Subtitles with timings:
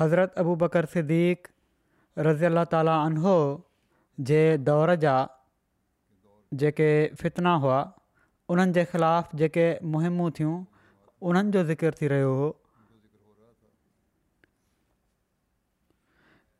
[0.00, 3.34] हज़रत अबू बकर सदीक़ रज़ी अला ताली उनहो
[4.30, 5.12] जे दौर जा
[6.62, 6.88] जेके
[7.22, 7.78] फितना हुआ
[8.54, 12.48] उन्हनि जे جے जेके मुहिमूं थियूं उन्हनि जो ज़िकिर थी रहियो हुओ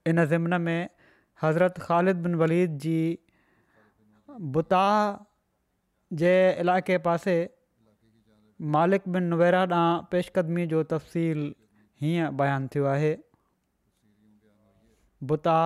[0.06, 0.88] हिन ज़िमन में
[1.42, 2.96] हज़रत ख़ालिद बिन वलीद जी
[4.56, 4.92] बुताह
[6.22, 6.32] जे
[6.64, 7.36] इलाइक़े पासे
[8.78, 11.44] मालिक बिन नुवेरा ॾांहुं पेशकदमी जो तफ़सील
[12.02, 13.10] हीअं बयानु थियो आहे
[15.30, 15.56] बुता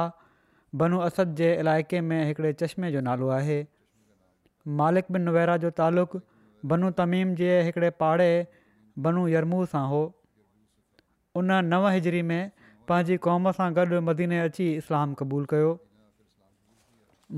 [0.81, 3.57] बनु अस जे इलाइक़े में हिकिड़े चश्मे जो नालो आहे
[4.81, 6.19] मालिक बिन नुवेरा जो तालुक़ु
[6.73, 8.31] बनु तमीम जे हिकिड़े पाड़े
[9.07, 10.01] बनु यरमू सां हो
[11.43, 12.41] उन नव हिजरी में
[12.91, 15.73] पंहिंजी क़ौम सां गॾु मदीने अची इस्लाम क़बूलु कयो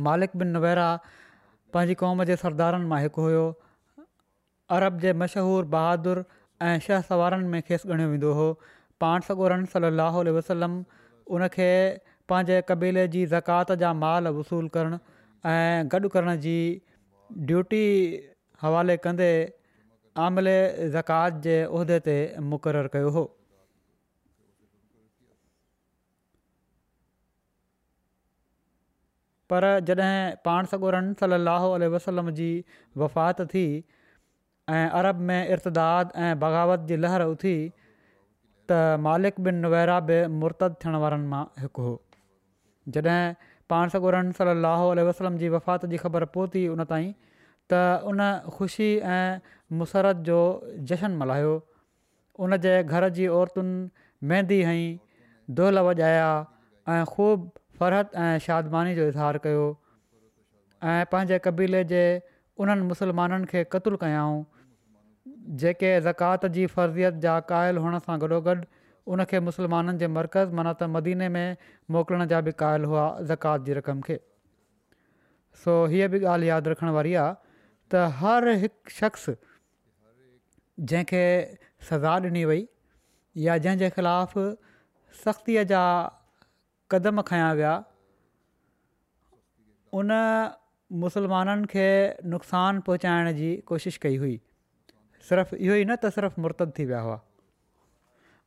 [0.08, 0.88] मालिक बिन नुवेरा
[1.76, 3.46] पंहिंजी क़ौम जे सरदारनि मां हिकु हुयो
[4.78, 6.26] अरब जे मशहूरु बहादुरु
[6.66, 8.46] ऐं शहसवारनि में खेसि ॻणियो वेंदो हो
[9.02, 10.70] पाण सॻोरनि सलाहु
[11.36, 11.68] उनखे
[12.32, 14.98] पंहिंजे क़बीले जी ज़कात जा माल वसूल करणु
[15.52, 16.54] ऐं गॾु करण जी
[17.50, 17.82] ड्यूटी
[18.64, 19.28] हवाले कंदे
[20.26, 20.54] आमले
[20.96, 22.16] ज़कात जे उहिदे ते
[22.54, 23.22] मुक़ररु कयो हो
[29.52, 30.14] पर जॾहिं
[30.48, 32.50] पाण सॻोरन सलाह वसलम जी
[33.04, 33.64] वफ़ात थी
[34.78, 37.54] ऐं अरब में इर्तदाद ऐं बग़ावत जी लहर उथी
[38.70, 38.76] त
[39.06, 41.92] मालिक बिन नुवरा बि मुर्तद थियण वारनि मां हिकु हो
[42.96, 43.18] जॾहिं
[43.72, 47.08] पाण सगुरनि सली अल वसलम जी वफ़ात जी ख़बर पहुती उन ताईं
[47.72, 47.80] त
[48.12, 48.22] उन
[48.58, 49.50] ख़ुशी ऐं
[49.80, 50.38] मुसरत जो
[50.92, 51.54] जशन मल्हायो
[52.46, 54.86] उन जे घर जी औरतुनि मेंदी हई
[55.60, 56.30] दोल वॼाया
[56.94, 59.66] ऐं ख़ूबु फ़र्हत ऐं शादि जो इज़हार कयो
[60.94, 62.04] ऐं पंहिंजे क़बीले जे
[62.64, 64.38] उन्हनि मुस्लमाननि खे क़तूल कयाऊं
[65.58, 68.54] जेके ज़कात जी फर्ज़ियत जा क़ाइल हुअण सां गॾोगॾु
[69.14, 71.56] उनखे मुसलमाननि जे मर्कज़ माना त मदीने में
[71.96, 74.18] मोकिलण जा बि क़ाइल हुआ ज़कात जी रक़म खे
[75.62, 77.34] सो हीअ बि ॻाल्हि यादि रखण वारी आहे
[77.94, 79.26] त हर हिकु शख़्स
[80.92, 81.22] जंहिंखे
[81.88, 82.62] सज़ा ॾिनी वई
[83.48, 84.44] या जंहिं जे ख़िलाफ़ु
[85.24, 85.80] सख़्तीअ जा
[86.94, 87.72] क़दम खयां विया
[90.02, 90.16] उन
[91.06, 91.88] मुसलमाननि खे
[92.36, 94.38] नुक़सान पहुचाइण जी कोशिशि कई हुई
[95.28, 97.18] सिर्फ़ु इहो ई न त सिर्फ़ु मुर्तद थी विया हुआ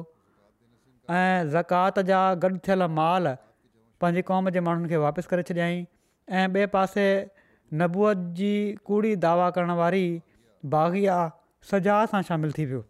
[1.19, 3.31] ऐं ज़कात जा गॾु थियल माल
[4.03, 5.79] पंहिंजे क़ौम जे माण्हुनि खे वापसि करे छॾियाई
[6.41, 7.07] ऐं ॿिए पासे
[7.81, 8.51] नबूअ जी
[8.91, 10.05] कूड़ी दावा करण वारी
[10.77, 11.17] बाग़िया
[11.71, 12.83] सजा सां शामिलु थी वियो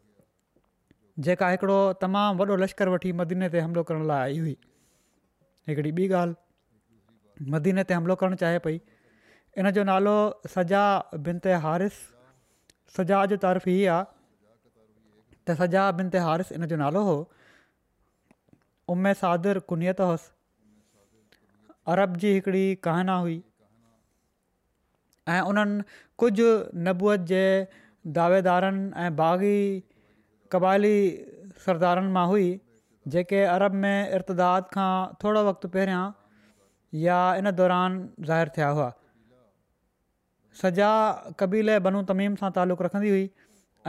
[1.28, 4.54] जेका हिकिड़ो तमामु वॾो लश्कर वठी मदीने ते हमिलो करण लाइ आई हुई
[5.70, 6.38] हिकिड़ी ॿी ॻाल्हि
[7.52, 8.80] मदीने ते हमिलो करणु चाहे पई
[9.62, 10.16] इन जो नालो
[10.56, 10.82] सजा
[11.28, 12.00] बिन ते हारिस
[12.96, 17.20] सजा जे तर्फ़ु हीअ आहे त सजा बिन ते हारिस इन जो नालो हुओ
[18.96, 21.38] उमे सादर कुनियत अहसि
[21.96, 23.38] अरब जी हिकिड़ी कहानी हुई
[25.36, 25.84] ऐं उन्हनि
[26.24, 26.50] कुझु
[26.90, 27.42] नबूअ जे
[28.20, 29.58] दावेदारनि ऐं बाग़ी
[30.54, 30.96] क़बाइली
[31.66, 32.50] सरदारनि मां हुई
[33.14, 34.92] जेके अरब में इर्तदाद खां
[35.24, 36.04] थोरो वक़्तु पहिरियां
[36.98, 37.98] या इन दौरान
[38.28, 38.88] ज़ाहिरु थिया हुआ
[40.62, 40.88] सजा
[41.40, 43.26] कबीले बनू तमीम सां तालुक़ु रखंदी हुई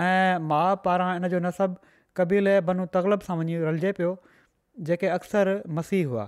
[0.07, 4.11] ऐं माउ पारां इन जो नसबु कबीले बनू तगलब सां वञी रलिजे पियो
[4.91, 6.27] जेके अक्सर मसीह हुआ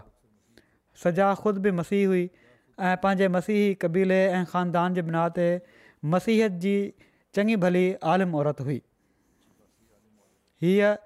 [1.04, 5.46] सजा ख़ुदि बि मसीह हुई ऐं पंहिंजे मसीह कबीले ऐं ख़ानदान जे बिना ते
[6.16, 6.74] मसीहत जी
[7.36, 7.84] चङी भली
[8.16, 8.80] आलिम औरत हुई
[10.66, 10.96] हीअ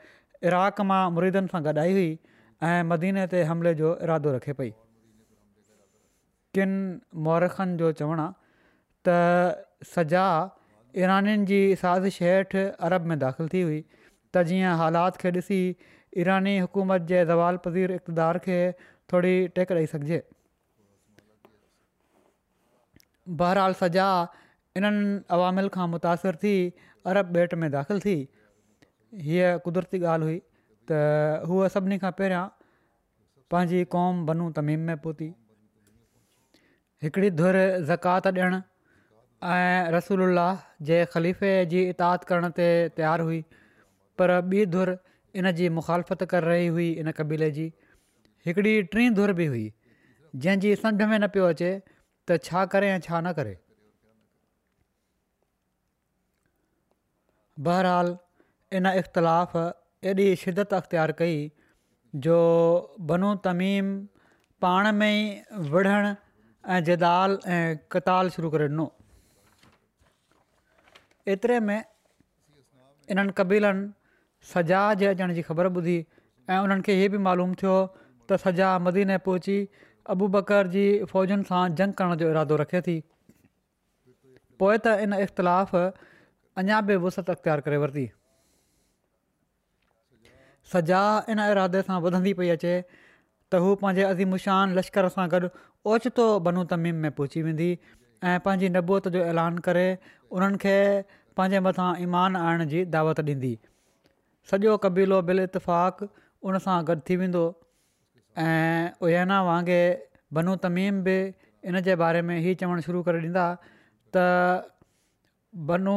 [0.50, 2.10] इराक मां मुरीदनि सां गॾु आई हुई
[2.70, 4.74] ऐं मदीने ते हमले जो इरादो रखे पई
[6.56, 6.74] किन
[7.28, 10.26] मौरखनि जो चवणु आहे त सजा
[11.02, 13.80] ईरनि जी साज़िश हेठि अरब में दाख़िलु थी हुई
[14.36, 15.58] त जीअं हालात खे ॾिसी
[16.24, 18.58] ईरानी हुकूमत जे ज़वाल पज़ीर इक़्तदार खे
[19.12, 20.20] थोरी टेक ॾेई सघिजे
[23.42, 24.06] बहरहाल सजा
[24.80, 25.06] इन्हनि
[25.36, 26.54] अवामिल खां मुतासिर थी
[27.12, 28.16] अरब बेट में दाख़िलु थी
[29.28, 30.40] हीअ क़ुदरती ॻाल्हि हुई
[30.90, 31.00] त
[31.50, 32.44] हूअ सभिनी खां पहिरियां
[33.54, 35.28] पंहिंजी क़ौम बनू तमीम में पहुती
[37.02, 37.56] हिकिड़ी धुर
[37.88, 38.58] ज़कात ॾियणु
[39.46, 40.20] ऐं रसूल
[40.90, 43.40] जे ख़लीफ़े जी इताद करण ते तयारु हुई
[44.18, 44.92] पर ॿी धुर
[45.42, 47.66] इन जी मुखालफ़त करे रही हुई इन कबीले जी
[48.46, 49.66] हिकिड़ी टीं धुर बि हुई
[50.46, 51.70] जंहिंजी सम्झ में न पियो अचे
[52.30, 53.56] त छा करे ऐं छा न करे
[57.68, 58.16] बहरहालु
[58.78, 59.56] इन इख़्तिलाफ़
[60.12, 61.38] एॾी शिदत अख़्तियारु कई
[62.28, 62.38] जो
[63.12, 63.96] बनो तमीम
[64.64, 66.16] पाण में ई विढ़णु
[66.68, 68.84] ऐं जैदाल ऐं कताल शुरू करे ॾिनो
[71.34, 71.82] एतिरे में
[73.14, 73.84] इन्हनि कबीलनि
[74.52, 75.94] सजा जे अचण जी ख़बर ॿुधी
[76.50, 79.56] ऐं उन्हनि खे इहो बि मालूम थियो त सजा मदीने पहुची
[80.14, 82.96] अबू बकर जी फ़ौजनि सां जंग करण जो इरादो रखे थी
[84.62, 86.04] पोइ त इन इख़्तिलाफ़
[86.64, 88.06] अञा बि वसत अख़्तियारु करे वरिती
[90.74, 91.04] सजा
[91.34, 92.74] इन इरादे सां वधंदी पई अचे
[93.54, 95.50] त हू पंहिंजे अज़ीमुशान लश्कर सां गॾु
[95.92, 97.66] ओचितो बनू तमीम में पहुची वेंदी
[98.28, 99.84] ऐं पंहिंजी नबूत जो ऐलान करे
[100.36, 100.72] उन्हनि खे
[101.38, 103.50] पंहिंजे मथां ईमान आणण जी दावत ॾींदी
[104.50, 106.00] सॼो कबीलो बिल इतफ़ाक़
[106.50, 107.42] उनसां गॾु थी वेंदो
[108.44, 111.16] ऐं उना वांगुरु बनू तमीम बि
[111.72, 113.46] इन जे बारे में हीअ चवणु शुरू करे ॾींदा
[114.16, 114.24] त
[115.70, 115.96] बनू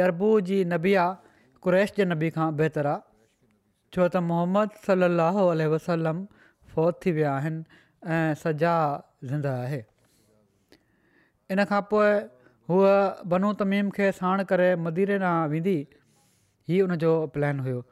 [0.00, 1.04] यरबू जी नबिया
[1.66, 3.04] क़ुरैश जे नबी खां बहितरु आहे
[3.94, 5.46] छो त मोहम्मद सलाहु
[5.76, 6.24] वसलम
[6.74, 8.70] फ़ौत थी विया आहिनि ऐं सजा
[9.24, 9.82] ज़िंद आहे
[11.50, 12.10] इन खां पोइ
[12.68, 15.74] हूअ तमीम खे साण करे मदीरे तां वेंदी
[16.68, 17.84] हीअ उनजो प्लैन हुयो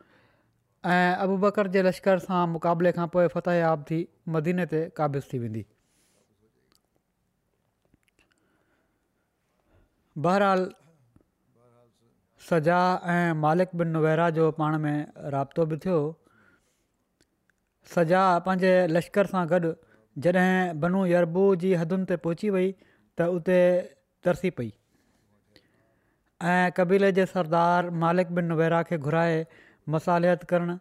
[0.94, 3.98] ऐं अबु बकर जे लश्कर सां मुक़ाबले खां पोइ फ़तहयाब थी
[4.38, 5.64] मदीने ते क़ाबिज़ थी वेंदी
[10.26, 10.68] बहरहाल
[12.48, 12.80] सजा
[13.14, 14.96] ऐं मालिक बिन नुवेरा जो पाण में
[15.36, 16.00] राब्तो बि थियो
[17.94, 19.72] सजा पंहिंजे लश्कर सां गॾु
[20.24, 23.58] जॾहिं बनू यरबू जी हदुनि ते पहुची वई त उते
[24.26, 24.70] तरसी पई
[26.52, 29.36] ऐं कबीले जे सरदार मालिक बिन नुवेरा खे घुराए
[29.94, 30.76] मसालियत करणु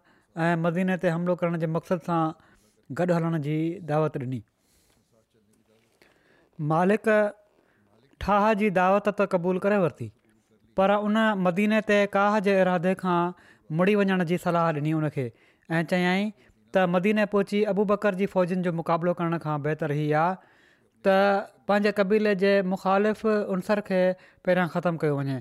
[0.46, 2.22] ऐं मदीने ते हमिलो करण जे मक़सद सां
[3.02, 3.56] गॾु हलण जी
[3.92, 4.42] दावत ॾिनी
[6.74, 7.12] मालिक
[8.24, 10.08] ठाह जी दावत त क़बूलु करे वरिती
[10.80, 13.20] पर उन मदीने ते काह जे इरादे खां
[13.82, 15.32] मुड़ी वञण जी सलाह ॾिनी उनखे
[15.78, 16.28] ऐं चयाई
[16.76, 21.16] त मदीने पहुची अबू बकर जी جو जो मुक़ाबिलो करण खां बहितर ई आहे त
[21.70, 23.26] पंहिंजे क़बीले जे मुख़ालिफ़
[23.56, 24.02] उनसर खे
[24.46, 25.38] पहिरियां ख़तमु कयो वञे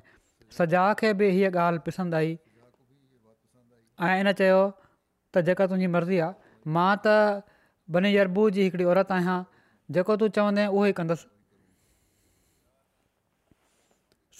[0.58, 2.16] सजा खे बि हीअ ॻाल्हि पसंदि
[4.06, 4.60] आई ऐं इन चयो
[5.32, 7.42] त जेका तुंहिंजी मर्ज़ी आहे मां त
[7.96, 9.36] बन यरबू जी हिकिड़ी औरत आहियां
[9.98, 11.28] जेको तूं चवंदे उहो ई कंदसि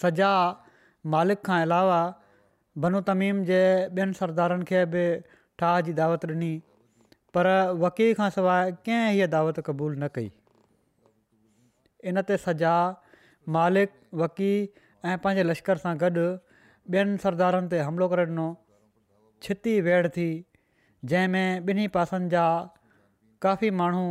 [0.05, 0.31] सजा
[1.15, 2.01] मालिक खां अलावा
[2.87, 5.05] बनु तमीम जे ॿियनि सरदारनि खे बि
[5.61, 6.51] ठाह जी दावत ॾिनी
[7.37, 7.47] पर
[7.85, 10.31] वकी खां सवाइ कंहिं हीअ दावत क़बूल न कई
[12.11, 12.73] इनते सजा
[13.57, 13.93] मालिक
[14.23, 16.25] वकी ऐं पंहिंजे लश्कर सां गॾु
[16.93, 18.45] ॿियनि सरदारनि ते हमिलो करे ॾिनो
[19.47, 20.27] छिती वेड़ थी
[21.11, 22.45] जंहिं ॿिन्ही पासनि जा
[23.47, 24.01] काफ़ी माण्हू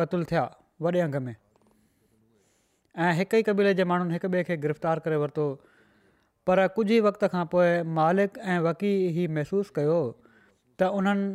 [0.00, 0.44] क़तूल थिया
[0.86, 5.48] वॾे अंग में ऐं हिक ई कबीले जे माण्हुनि हिकु ॿिए खे गिरफ़्तारु करे वरितो
[6.50, 7.68] पर कुझु वक़्त खां पोइ
[8.00, 11.26] मालिक ऐं वकी ही महिसूसु कयो त उन्हनि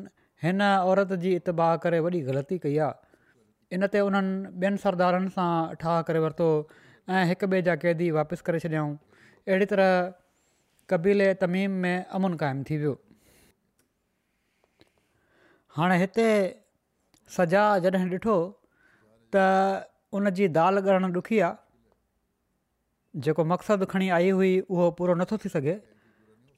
[0.45, 4.33] हिन औरत जी इतबाह करे वॾी ग़लती कई आहे इन ते उन्हनि
[4.63, 5.51] ॿियनि सरदारनि सां
[5.83, 6.49] ठाह करे वरितो
[7.19, 8.91] ऐं हिक ॿिए जा कैदी वापसि करे छॾियऊं
[9.47, 10.11] अहिड़ी तरह
[10.93, 12.93] कबीले तमीम में अमुन क़ाइमु थी वियो
[15.77, 16.27] हाणे हिते
[17.37, 18.37] सज़ा जॾहिं ॾिठो
[19.35, 19.45] त
[20.19, 25.51] उन जी दालि ॻरण ॾुखी आहे जेको मक़सदु खणी आई हुई उहो पूरो नथो थी
[25.57, 25.75] सघे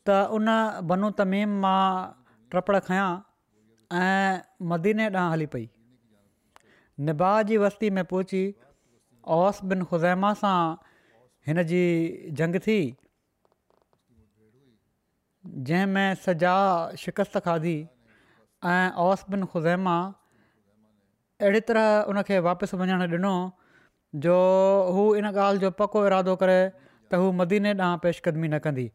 [0.09, 0.51] त उन
[0.93, 1.87] बनू तमीम मां
[2.55, 3.07] टपड़ खयां
[3.95, 4.39] ऐं
[4.69, 5.67] मदीने ॾांहुं हली पई
[7.09, 8.41] निबाह जी वस्ती में पहुची
[9.39, 10.59] ओस बिन ख़ुज़ैमा सां
[11.47, 11.81] हिन जी
[12.39, 12.79] जंग थी
[15.69, 16.55] जंहिंमें सजा
[17.03, 17.77] शिकस्त खाधी
[18.73, 19.95] ऐं ओस बिन खुज़ैमा
[21.41, 23.33] अहिड़ी तरह उनखे वापसि वञणु ॾिनो
[24.27, 24.37] जो
[24.97, 28.89] हू इन ॻाल्हि जो पको इरादो करे त हू मदीने ॾांहुं पेशकदमी न कंदी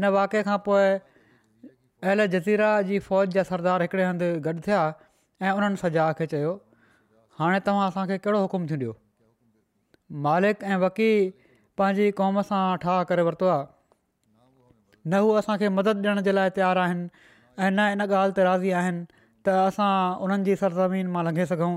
[0.00, 0.90] इन वाक़े खां पोइ
[2.02, 4.78] अहल जज़ीरा जी फ़ौज जा सरदार हिकिड़े हंधि गॾु थिया
[5.42, 6.48] ऐं उन्हनि सजा खे चयो
[7.40, 8.94] हाणे तव्हां असांखे कहिड़ो हुकुमु थींदो
[10.26, 11.10] मालिक ऐं वकी
[11.80, 16.82] पंहिंजी क़ौम सां ठाह करे वरितो आहे न हू असांखे मदद ॾियण जे लाइ तयारु
[16.84, 17.06] आहिनि
[17.66, 19.04] ऐं न इन ॻाल्हि ते राज़ी आहिनि
[19.46, 19.90] त असां
[20.26, 21.72] उन्हनि जी सरज़मीन मां लंघे सघूं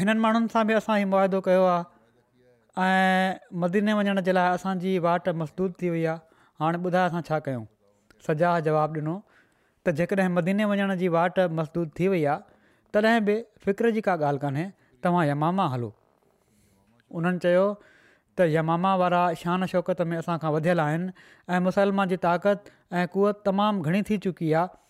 [0.00, 3.04] हिननि माण्हुनि सां बि असां हीउ मुआदो कयो आहे
[3.66, 7.40] मदीने वञण जे लाइ असांजी वाट मज़दूत थी वई आहे हाणे ॿुधाए असां छा
[8.26, 9.14] सजा जवाबु ॾिनो
[9.86, 14.14] त जेकॾहिं मदीने वञण जी वाट मज़दूद थी वई आहे तॾहिं बि फ़िक्र जी का
[14.24, 14.64] ॻाल्हि कान्हे
[15.04, 15.88] तव्हां यमामा हलो
[17.20, 21.10] उन्हनि चयो त यमामा वारा शान शौक़त में असांखां वधियल आहिनि
[21.54, 24.80] ऐं मुसलमान जी ताक़त ऐं कुवत तमामु घणी थी चुकी आहे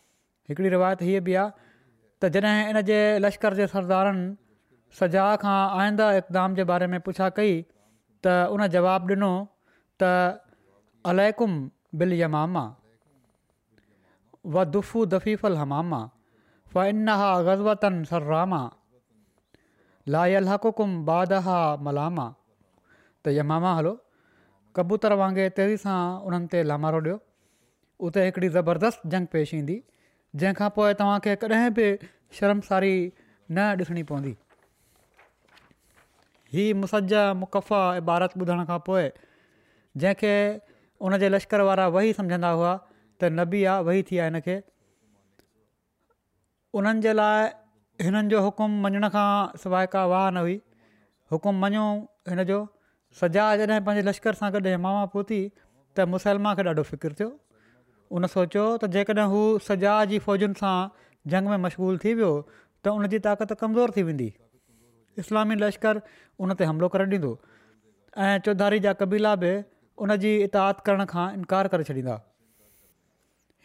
[0.53, 1.69] हिकिड़ी रिवायत हीअ बि आहे
[2.23, 4.27] त जॾहिं इन जे लश्कर जे सरदारनि
[5.01, 7.55] सजा खां आईंदा इक़दाम जे बारे में पुछा कई
[8.27, 9.33] त उन जवाबु ॾिनो
[10.05, 10.13] त
[11.15, 11.57] अलैकुम
[12.03, 12.67] बिल यमामा
[14.47, 16.01] व दुफु दफ़ीफ़ल हमामा
[16.75, 18.61] फ़इन हा ग़ज़वतन सर्रामा
[20.09, 22.27] लायल हकुकुम बादहा मलामा
[23.25, 23.93] त यमामा हलो
[24.77, 27.17] कबूतर वांगुरु तेज़ी सां उन्हनि ते लामारो ॾियो
[28.09, 29.77] उते हिकिड़ी ज़बरदस्त जंग पेश ईंदी
[30.41, 31.87] जंहिंखां पोइ तव्हांखे कॾहिं बि
[32.41, 34.35] शर्मसारी न ॾिसणी पवंदी
[36.55, 39.09] हीअ मुसज मुक़फ़ा इबारत ॿुधण खां पोइ
[40.05, 40.35] जंहिंखे
[41.07, 42.73] उन जे लश्कर वारा वही सम्झंदा हुआ
[43.21, 44.57] त नबी बि आहे वही थी आहे हिन खे
[46.81, 47.49] उन्हनि जे लाइ
[48.07, 49.29] हिननि जो हुकुम मञण खां
[49.65, 50.57] सवाइ का वाह न हुई
[51.35, 51.85] हुकुम मञो
[52.33, 52.59] हिन जो
[53.21, 57.31] सजा जॾहिं पंहिंजे लश्कर सां गॾु मामा पोती त मुसलमान खे ॾाढो फ़िकिरु थियो
[58.19, 60.75] उन सोचियो त जेकॾहिं हू सजा जी फ़ौजुनि सां
[61.35, 64.31] जंग में मशगूल थी वियो त उनजी ताक़त कमज़ोर थी वेंदी
[65.25, 66.03] इस्लामी लश्कर
[66.45, 67.35] उन ते हमिलो करणु ॾींदो
[68.27, 69.53] ऐं चौधारी जा कबीला बि
[70.07, 72.15] उनजी इताद करण खां इनकार करे छॾींदा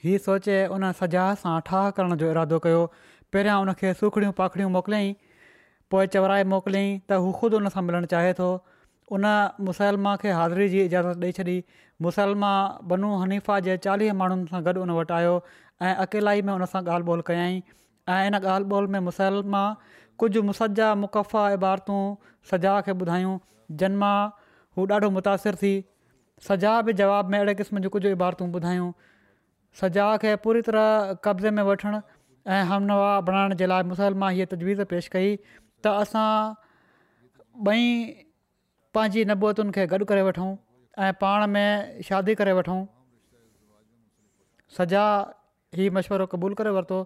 [0.04, 2.80] हीअ सोचे उन सजा सां ठाह करण जो इरादो कयो
[3.36, 5.14] पहिरियां उनखे सूखड़ियूं पाखड़ियूं मोकिलियईं
[5.94, 8.50] पोइ चवराए मोकिलियईं त हू ख़ुदि हुन सां मिलणु चाहे थो
[9.18, 9.28] उन
[9.70, 11.56] मुसलमा खे हाज़िरी जी इजाज़त ॾेई छॾी
[12.08, 12.52] मुसलमा
[12.92, 15.34] बनू हनीफ़ा जे चालीह माण्हुनि सां गॾु उन वटि आयो
[15.90, 17.58] ऐं अकेला में उन सां ॻाल्हि ॿोल कयई
[18.16, 19.64] ऐं इन ॻाल्हि ॿोल में मुसलमा
[20.24, 22.02] कुझु मुसजा मुकफ़ा इबारतूं
[22.54, 23.36] सजा खे ॿुधायूं
[23.84, 24.16] जिन मां
[24.78, 25.74] हू ॾाढो मुतासिर थी
[26.50, 28.90] सजा बि जवाब में अहिड़े क़िस्म जूं कुझु इबारतूं ॿुधायूं
[29.82, 31.98] सजा खे पूरी तरह कब्ज़े में वठणु
[32.58, 35.32] ऐं हमनवा बणाइण जे लाइ मुसलमान हीअ तजवीज़ पेश कई
[35.88, 36.28] त असां
[37.72, 37.82] ॿई
[38.98, 40.48] पंहिंजी नबौतुनि खे गॾु करे वठूं
[41.08, 41.68] ऐं पाण में
[42.10, 42.78] शादी करे वठूं
[44.78, 45.04] सजा
[45.80, 47.00] हीउ मशवरो क़बूलु करे वरितो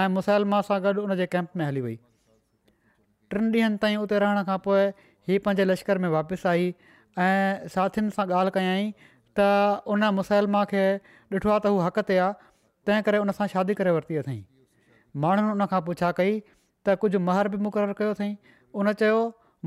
[0.00, 1.96] ऐं मुसलमान सां गॾु उन कैम्प में हली वई
[3.36, 6.68] टिनि ॾींहनि ताईं उते रहण खां पोइ लश्कर में वापसि आई
[7.26, 8.86] ऐं साथियुनि सां ॻाल्हि
[9.38, 10.84] त उन मुसलमा खे
[11.36, 12.32] ॾिठो आहे त हू हक़ ते आहे
[12.88, 14.36] तंहिं करे उन सां शादी करे वरिती अथई
[15.24, 18.30] माण्हुनि उनखां पुछा कई त कुझु महर बि मुक़ररु कयो अथई
[18.82, 19.20] उन चयो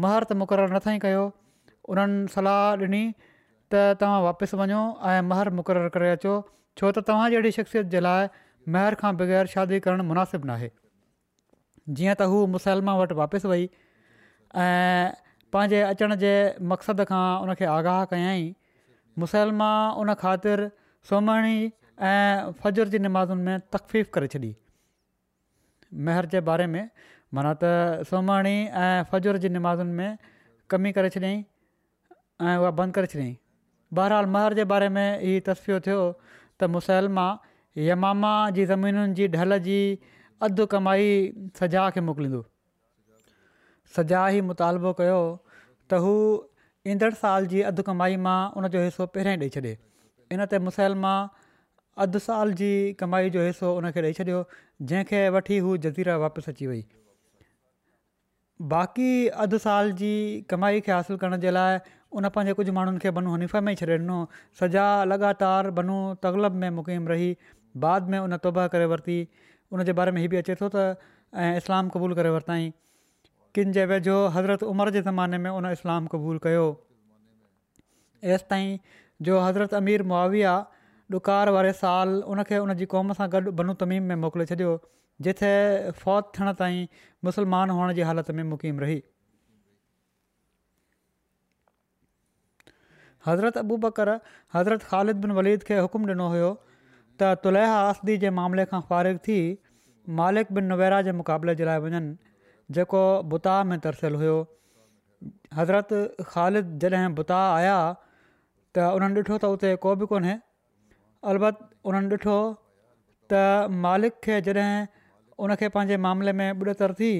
[0.06, 1.24] महर त मुक़ररु नथई कयो
[1.94, 4.82] उन्हनि सलाहु ॾिनी त तव्हां वापसि वञो
[5.14, 6.34] ऐं महर मुक़ररु करे अचो
[6.82, 8.28] छो त तव्हां जहिड़ी शख़्सियत जे लाइ
[8.78, 13.66] महर खां बग़ैर शादी करणु मुनासिबु नाहे जीअं त हू मुसलमा वटि वापसि वई
[14.66, 15.08] ऐं
[15.56, 16.34] पंहिंजे अचण जे
[16.74, 18.46] मक़सद खां उनखे आगाह कयाई
[19.20, 20.64] मुसलमान उन ख़ातिर
[21.10, 24.56] सोमणी ऐं फ़जुर जी निमाज़ुनि में तकफ़ीफ़ करे छॾियई
[26.08, 26.90] मेहर जे बारे में
[27.34, 28.56] माना त सोमणी
[28.86, 30.18] ऐं फ़जुर जी नमाज़ुनि में
[30.70, 31.44] कमी करे छॾियांईं
[32.50, 33.38] ऐं उहा बंदि करे छॾियांईं
[34.00, 36.02] बहरहालु महर जे बारे में हीअ तस्फ़ी थियो
[36.60, 37.28] त मुसलमा
[37.88, 39.78] यमामा जी ज़मीनुनि जी ढल जी
[40.50, 41.10] अधु कमाई
[41.62, 42.44] सजा खे मोकिलींदो
[43.98, 45.20] सजा ई मुतालबो कयो
[45.54, 46.14] त हू
[46.92, 51.14] ईंदड़ साल जी अधु कमाई मां उनजो हिसो पहिरियां ई ॾेई छॾे इनते मुसल मां
[52.06, 52.68] अधु साल जी
[53.00, 54.42] कमाई जो हिसो उन खे ॾेई छॾियो
[54.92, 56.84] जंहिंखे वठी हू जज़ीरा वापसि अची वई
[58.76, 59.10] बाक़ी
[59.46, 60.12] अधु साल जी
[60.54, 61.82] कमाई खे हासिलु करण जे लाइ
[62.20, 64.22] उन पंहिंजे कुझु माण्हुनि खे बनू हनीफ़ में ई छॾे ॾिनो
[64.62, 67.34] सजा लगातार बनू तगलब में मुक़ीम रही
[67.88, 69.18] बाद में उन तबाह करे वरिती
[69.78, 71.14] उनजे बारे में हीअ बि अचे थो त
[71.48, 72.72] ऐं इस्लाम क़बूल करे वरिताईं
[73.56, 76.64] किन जे वेझो हज़रत उमिरि जे ज़माने में उन इस्लाम क़बूलु कयो
[78.36, 78.78] एसिताईं
[79.30, 80.56] जो हज़रत अमीर मुआविया
[81.16, 82.60] ॾुकारु वारे साल उन खे
[82.96, 84.72] क़ौम सां गॾु बनो तमीम में मोकिले छॾियो
[85.28, 85.52] जिथे
[86.02, 86.80] फ़ौत थियण ताईं
[87.30, 88.96] मुसलमान हुअण जी हालति में मुक़ीम रही
[93.30, 94.14] हज़रत अबू बकर
[94.60, 96.50] हज़रत ख़ालिद बिन वलीद खे हुकुम ॾिनो हुयो
[97.22, 99.38] त तुलेहा आसदी जे मामले खां फ़ारिग थी
[100.24, 102.08] मालिक बिन नवेरा जे मुक़ाबले जे लाइ वञनि
[102.72, 104.38] जेको बुता में तरसियलु हुयो
[105.58, 105.88] हज़रत
[106.34, 107.76] ख़ालिद जॾहिं बुता आया
[108.74, 110.34] त उन्हनि ॾिठो त उते को बि कोन्हे
[111.32, 112.38] अलबत उन्हनि ॾिठो
[113.34, 113.42] त
[113.86, 114.74] मालिक खे जॾहिं
[115.46, 117.14] उनखे पंहिंजे मामले में ॿुढे थी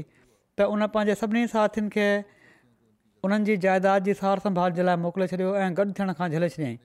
[0.58, 2.08] त उन पंहिंजे सभिनी साथियुनि खे
[3.26, 6.50] उन्हनि जी जाइदाद जी सार संभाल जे लाइ मोकिले छॾियो ऐं गॾु थियण खां झले
[6.58, 6.78] छॾियईं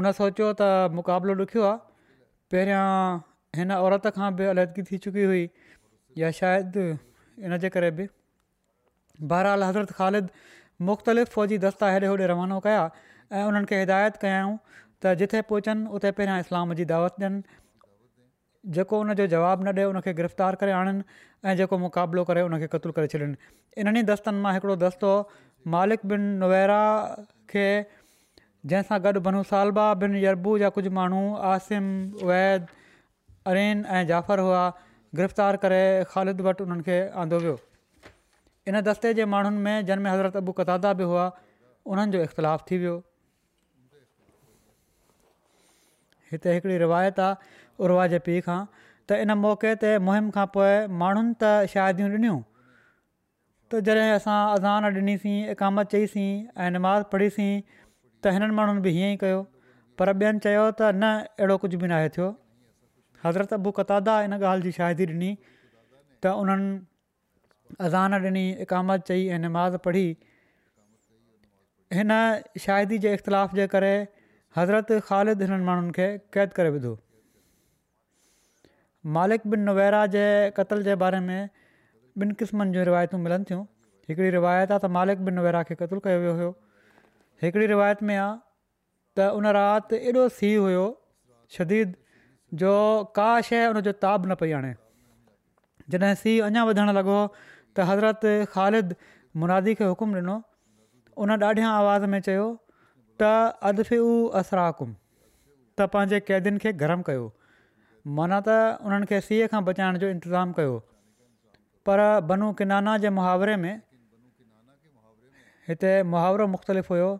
[0.00, 1.76] उन सोचियो त मुक़ाबिलो ॾुखियो आहे
[2.52, 2.86] पहिरियां
[3.56, 5.40] हिन औरत खां बि अलहदगी थी चुकी हुई
[6.18, 6.84] या शायदि
[7.48, 8.06] इनजे करे बि
[9.32, 10.30] बहिराल हज़रत ख़ालिद
[10.90, 12.78] मुख़्तलिफ़ फ़ौजी दस्ता हेॾे होॾे रवानो कया
[13.40, 19.02] ऐं उन्हनि खे हिदायत कयाऊं त जिथे पहुचनि उते पहिरियां इस्लाम जी दावत ॾियनि जेको
[19.04, 21.04] उन जो जवाबु न ॾिए उन खे गिरफ़्तार करे आणनि
[21.52, 25.12] ऐं जेको मुक़ाबिलो करे उन खे क़तलु करे छॾिन इन्हनि ई दस्तनि मां हिकिड़ो दस्तो
[25.80, 26.80] मालिक बिन नुवैरा
[27.54, 27.66] खे
[28.72, 31.22] जंहिंसां गॾु बनू सालबा बिन यरबू जा कुझु माण्हू
[31.56, 31.92] आसिम
[32.32, 32.78] वैद
[33.50, 34.62] अरेन ऐं जाफ़र हुआ
[35.20, 37.54] गिरफ़्तार करे ख़ालिद वटि उन्हनि खे आंदो वियो
[38.70, 41.24] इन दस्ते जे माण्हुनि में जनम हज़रत अबू कदा बि हुआ
[41.94, 42.94] उन्हनि जो इख़्तिलाफ़ु थी वियो
[46.32, 47.50] हिते हिकिड़ी रिवायत आहे
[47.86, 48.60] उर्वा जे पीउ खां
[49.10, 50.70] त इन मौके ते मुहिम खां पोइ
[51.02, 52.38] माण्हुनि त शादियूं ॾिनियूं
[52.76, 59.10] त जॾहिं असां अज़ान ॾिनीसीं एकामत चयईंसीं ऐं नमाज़ पढ़ीसीं त हिननि माण्हुनि बि हीअं
[59.10, 59.42] ई कयो
[59.98, 62.30] पर ॿियनि चयो त न अहिड़ो कुझु बि न आहे थियो
[63.24, 66.70] हज़रत अबू कतादा इन ॻाल्हि जी शादी ॾिनी त उन्हनि
[67.88, 70.06] अज़ान ॾिनी इकामत चई ऐं नमाज़ पढ़ी
[71.98, 72.12] हिन
[72.66, 73.92] शाहिरी जे इख़्तिलाफ़ जे करे
[74.58, 76.92] हज़रत ख़ालिद हिननि माण्हुनि खे क़ैद करे विधो
[79.18, 80.24] मालिक बिन नुवेरा जे
[80.58, 81.48] क़तल जे बारे में
[82.24, 83.64] ॿिनि क़िस्मनि जूं रिवायतूं मिलनि थियूं
[84.10, 86.50] हिकिड़ी रिवायत आहे त मालिक बिन नुवेरा खे क़तलु कयो वियो हुयो
[87.46, 88.28] हिकिड़ी रिवायत में आहे
[89.18, 90.84] त उन राति एॾो थी हुयो
[91.58, 91.98] शदीद
[92.60, 92.70] जो
[93.16, 94.72] का शइ उन जो ताब न पई आणे
[95.92, 97.16] जॾहिं सीउ अञा वधणु लॻो
[97.76, 98.24] त हज़रत
[98.54, 98.94] ख़ालिद
[99.42, 100.34] मुरादी खे हुकुम ॾिनो
[101.24, 102.44] उन ॾाढियां आवाज़ में चयो
[103.22, 103.30] त
[103.70, 103.92] अदफ़
[104.40, 104.90] असराकुम
[105.78, 107.24] त पंहिंजे क़ैदियुनि खे गरम कयो
[108.18, 110.76] माना त उन्हनि खे सीअ खां बचाइण जो इंतज़ामु कयो
[111.88, 113.72] पर बनू किनाना जे मुहावरे में
[115.72, 117.10] हिते मुहावरो मुख़्तलिफ़ु हुयो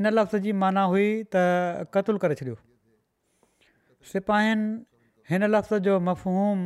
[0.00, 1.46] इन लफ़्ज़ जी माना हुई त
[1.98, 2.56] क़तलु करे छॾियो
[4.12, 4.66] सिपाहिनि
[5.30, 6.60] हिन लफ़्ज़ जो मफ़हूम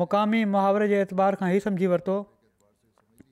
[0.00, 2.16] मुक़ामी मुहावरे जे एतबार खां ई समुझी वरितो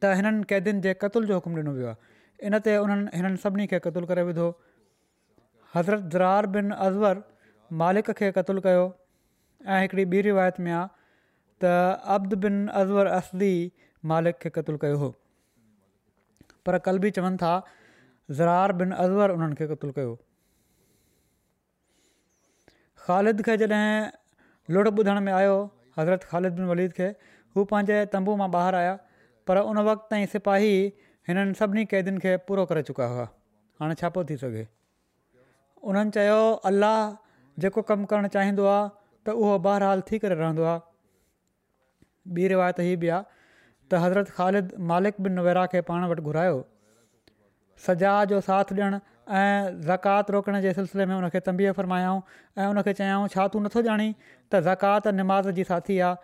[0.03, 3.67] त हिननि क़ैदियुनि जे क़तल जो हुकुमु ॾिनो वियो आहे इन ते उन्हनि हिननि सभिनी
[3.73, 4.47] खे क़तूल करे विधो
[5.75, 7.23] हज़रत ज़रार बिन अज़वर
[7.83, 10.85] मालिक खे क़तुलु कयो ऐं हिकिड़ी ॿी रिवायत में आहे
[11.65, 11.73] त
[12.19, 13.53] अब्दु बिन अज़वर असदी
[14.13, 15.11] मालिक खे क़तुलु कयो हो
[16.71, 17.53] पर कल बि चवनि था
[18.43, 20.15] ज़रार बिन अज़वर उन्हनि खे क़तुलु कयो
[23.07, 23.97] ख़ालिद खे जॾहिं
[24.75, 25.57] लुणु ॿुधण में आयो
[25.99, 27.07] हज़रत ख़ालिद बिन वलीद खे
[27.59, 28.95] हू पंहिंजे तंबू मां ॿाहिरि आया
[29.51, 30.73] पर उन वक़्तु ताईं सिपाही
[31.31, 33.27] हिननि सभिनी क़ैदियुनि खे पूरो करे चुका हुआ
[33.83, 34.65] हाणे छा पियो थी सघे
[35.93, 36.41] उन्हनि चयो
[36.71, 36.99] अलाह
[37.67, 38.85] जेको कमु करणु चाहींदो आहे
[39.29, 40.85] त उहो बाहिरहाल थी करे रहंदो आहे
[42.37, 46.61] ॿी रिवायत हीअ बि आहे हज़रत ख़ालिद मालिक बिन नवेरा खे पाण वटि घुरायो
[47.89, 52.21] सजा जो साथ ॾियणु ऐं ज़काति रोकण जे सिलसिले में हुन खे तंबीअ फ़रमायाऊं
[52.63, 54.15] ऐं उन खे चयाऊं छा तूं नथो ॼाणी
[54.53, 56.15] त ज़कात निमाज़ जी साथी आहे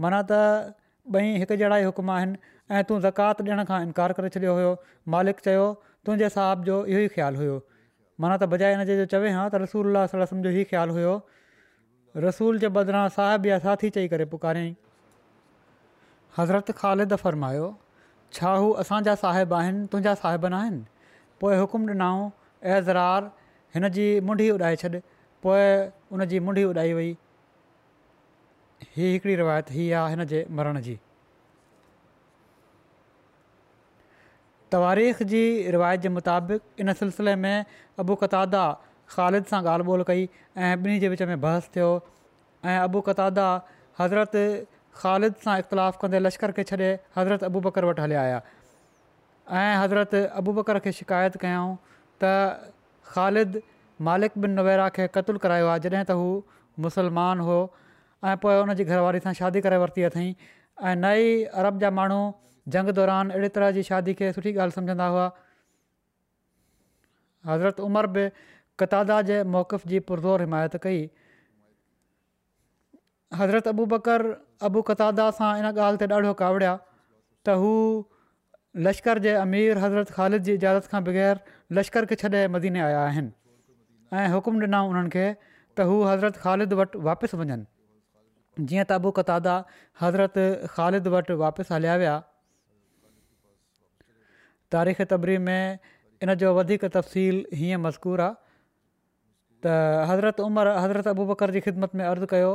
[0.00, 0.74] माना त
[1.16, 2.36] ॿई हिकु जहिड़ा ई हुकुम आहिनि
[2.76, 4.70] ऐं तूं ज़कातु ॾियण खां इनकार करे छॾियो हुयो
[5.14, 5.66] मालिक चयो
[6.06, 7.56] तुंहिंजे साहिब जो इहो ई ख़्यालु हुयो
[8.24, 11.14] माना त बजाए जो चवे हां त रसूल जो इहो ख़्यालु हुयो
[12.28, 14.72] रसूल जे बदिरां साहिब या साथी चई करे पुकारियईं
[16.38, 17.68] हज़रत ख़ालिद फ़रमायो
[18.38, 20.89] छा हू असांजा साहिब आहिनि तुंहिंजा न आहिनि
[21.40, 22.24] पोइ हुकुम ॾिनाऊं
[22.76, 23.30] ऐज़रार
[23.74, 24.88] हिन जी मुंडी उॾाए छॾ
[25.46, 25.62] पोइ
[26.12, 27.12] हुन जी मुंडी उॾाई वेई
[28.96, 30.98] हीअ हिकिड़ी रिवायत हीअ आहे हिन जे मरण जी
[34.72, 35.40] तवारीख़ जी
[35.76, 37.52] रिवायत जे मुताबिक़ इन सिलसिले में
[38.04, 38.66] अबू कतादा
[39.16, 41.88] ख़ालिद सां ॻाल्हि ॿोल कई ऐं ॿिन्ही जे विच में बहस थियो
[42.64, 43.50] ऐं अबु कदा
[44.00, 44.36] हज़रत
[45.00, 48.40] ख़ालिद सां इख़्तिलाफ़ु कंदे लश्कर खे छॾे हज़रत अबू बकर वटि हलिया आया
[49.50, 51.70] ऐं हज़रत अबू बकर खे शिकायत कयाऊं
[52.22, 52.30] त
[53.14, 53.60] ख़ालिद
[54.08, 56.28] मालिक बिन नवेरा खे क़तूल करायो आहे जॾहिं त हू
[56.84, 57.56] मुसलमान हो
[58.24, 60.26] ऐं पोइ हुनजी घरवारी सां शादी करे वरिती अथई
[60.90, 61.32] ऐं नई
[61.62, 62.20] अरब जा माण्हू
[62.76, 65.26] जंग दौरान अहिड़े तरह जी शादी खे सुठी ॻाल्हि सम्झंदा हुआ
[67.50, 68.28] हज़रत उमर बि
[68.84, 71.02] कतादा जे मौक़फ़ जी पुरज़ोर हिमायत कई
[73.42, 74.26] हज़रत अबू बकर
[74.70, 77.74] अबू कतादा सां इन ॻाल्हि ते ॾाढो कावड़िया त हू
[78.76, 81.40] लश्कर जे अमीर हज़रत ख़ालिद जी इजाज़त खां बग़ैर
[81.78, 83.30] लश्कर खे छॾे मदीने आया आहिनि
[84.14, 85.24] ऐं हुकुमु ॾिना उन्हनि खे
[85.74, 89.54] त हू हज़रत ख़ालिद वटि वापसि वञनि जीअं त अबू कतादा
[90.02, 92.12] हज़रत ख़ालिद वटि वापसि हलिया विया
[94.74, 95.78] तारीख़ तबरी में
[96.22, 101.98] इन जो वधीक तफ़सील हीअं मज़कूर आहे त हज़रत उमरि हज़रत अबू बकर जी ख़िदमत
[102.02, 102.52] में अर्ज़ु कयो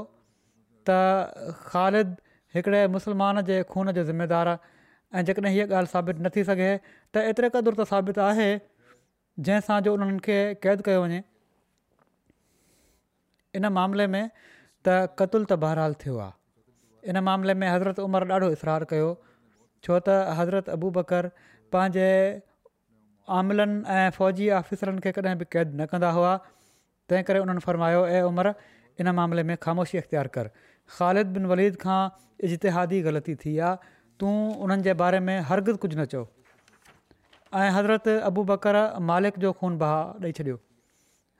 [0.91, 2.15] त ख़ालिद
[2.59, 4.73] हिकिड़े मुस्लमान जे खून जो ज़िमेदारु आहे
[5.13, 6.71] ऐं जेकॾहिं हीअ ॻाल्हि साबित न थी सघे
[7.13, 8.47] त एतिरे क़दुरु त साबित आहे
[9.39, 11.21] जंहिंसां जो उन्हनि खे क़ैद कयो वञे
[13.59, 14.23] इन मामले में
[14.85, 19.09] त क़तूल त बहराल थियो आहे इन मामले में हज़रत उमर ॾाढो इसरार कयो
[19.85, 21.29] छो त हज़रत अबू बकर
[21.75, 22.07] पंहिंजे
[23.39, 26.33] आमलनि ऐं फ़ौजी आफ़ीसरनि खे कॾहिं बि क़ैद न कंदा हुआ
[27.09, 28.53] तंहिं करे उन्हनि फ़र्मायो ऐं उमिरि
[29.03, 30.49] इन मामले में ख़ामोशी अख़्तियार कर
[30.97, 32.01] ख़ालिद बिन वलीद खां
[32.49, 34.33] इजतिहादी ग़लती थी आहे तूं
[34.65, 36.23] उन्हनि जे बारे में हरगिज़ु कुझु न चयो
[37.61, 38.77] ऐं हज़रत अबू बकर
[39.11, 40.59] मालिक जो ख़ून बहा ॾेई छॾियो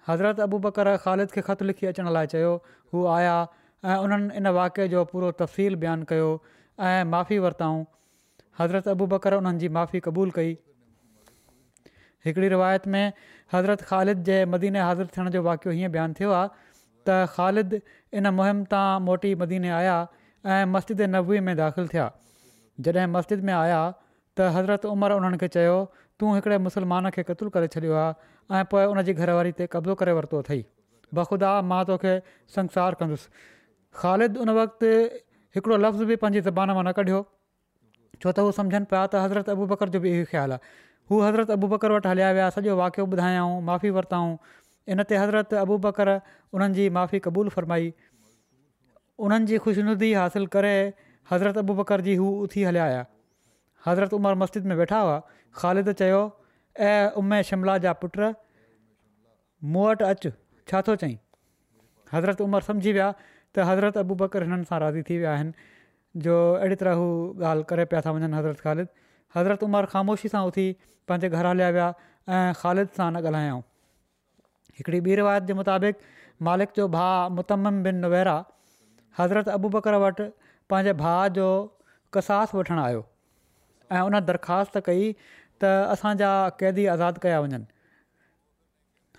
[0.08, 2.52] हज़रत अबू बकर ख़ालिद खे ख़तु लिखी अचण लाइ चयो
[2.94, 3.36] हू आया
[3.86, 6.28] ऐं उन्हनि इन वाक़िअ जो पूरो तफ़सील बयानु कयो
[6.90, 7.82] ऐं माफ़ी वरिताऊं
[8.60, 10.52] हज़रत अबू बकर उन्हनि जी माफ़ी क़बूलु कई
[12.28, 13.04] हिकिड़ी रिवायत में
[13.56, 16.76] हज़रत ख़ालिद जे मदीने हाज़िर थियण जो वाक़ियो हीअं बयानु थियो आहे
[17.08, 17.78] त ख़ालिद
[18.22, 19.98] इन मुहिम तां मोटी मदीने आया
[20.54, 22.08] ऐं मस्जिद नबवे में दाख़िलु थिया
[22.84, 23.82] जॾहिं मस्जिद में आया
[24.38, 25.76] त हज़रत उमरि उन्हनि खे चयो
[26.20, 29.96] तूं हिकिड़े मुस्लमान खे क़तूल करे छॾियो आहे ऐं पोइ उन जी घरवारी ते कब्ज़ो
[30.02, 30.64] करे वरितो अथई
[31.20, 32.16] बख़ुदा मां तोखे
[32.58, 33.28] संसार कंदुसि
[34.02, 34.92] ख़ालिद उन वक़्तु
[35.56, 37.22] हिकिड़ो लफ़्ज़ बि पंहिंजी ज़बान मां न कढियो
[38.22, 40.76] छो त हू सम्झनि पिया त हज़रत अबू बकर जो बि इहो ई ख़्यालु आहे
[41.14, 44.36] हू हज़रत अबू बकर वटि हलिया विया सॼो वाक़ियो ॿुधायाऊं माफ़ी वरिताऊं
[44.96, 47.92] इन ते हज़रत अबू बकर उन्हनि माफ़ी क़बूल फरमाई
[49.26, 50.74] उन्हनि जी ख़ुशनुदी हासिलु करे
[51.32, 53.06] हज़रत अबू बकर जी हू उथी हलिया आया
[53.86, 55.20] हज़रत उमर मस्जिद में वेठा हुआ
[55.58, 56.20] ख़ालिद चयो
[56.90, 58.20] ऐं उमे शिमला जा पुट
[59.76, 60.32] मूं वटि अचु
[60.72, 61.18] छा थो चई
[62.14, 66.36] हज़रत उमर सम्झी विया त हज़रत अबू बकर हिननि सां राज़ी थी विया आहिनि जो
[66.58, 67.08] अहिड़ी तरह हू
[67.52, 68.90] ॻाल्हि करे पिया था वञनि हज़रत ख़ालिद
[69.38, 70.68] हज़रत उमर ख़ामोशी सां उथी
[71.12, 73.64] पंहिंजे घर हलिया विया ऐं ख़ालिद सां न ॻाल्हायऊं
[74.80, 76.08] हिकिड़ी ॿी रिवायत जे मुताबिक़
[76.50, 78.38] मालिक जो भाउ मुतम बिन नवेरा
[79.20, 80.30] हज़रत अबू बकर वटि
[80.74, 81.48] पंहिंजे भाउ जो
[82.18, 83.02] कसास वठणु आयो
[83.96, 85.04] ऐं उन दरख़्वास्त कई
[85.64, 86.30] त असांजा
[86.62, 87.66] क़ैदी आज़ादु कया वञनि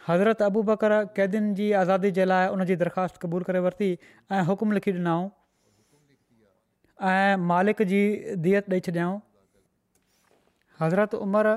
[0.09, 3.91] हज़रत अबू बकर कैदियुनि जी आज़ादी जे लाइ उन जी दरख़्वास्त क़बूल करे वरिती
[4.39, 5.31] ऐं हुकुम लिखी ॾिनऊं
[7.13, 8.01] ऐं मालिक जी
[8.47, 9.17] दियत ॾेई छॾियाऊं
[10.83, 11.57] हज़रत उमिरि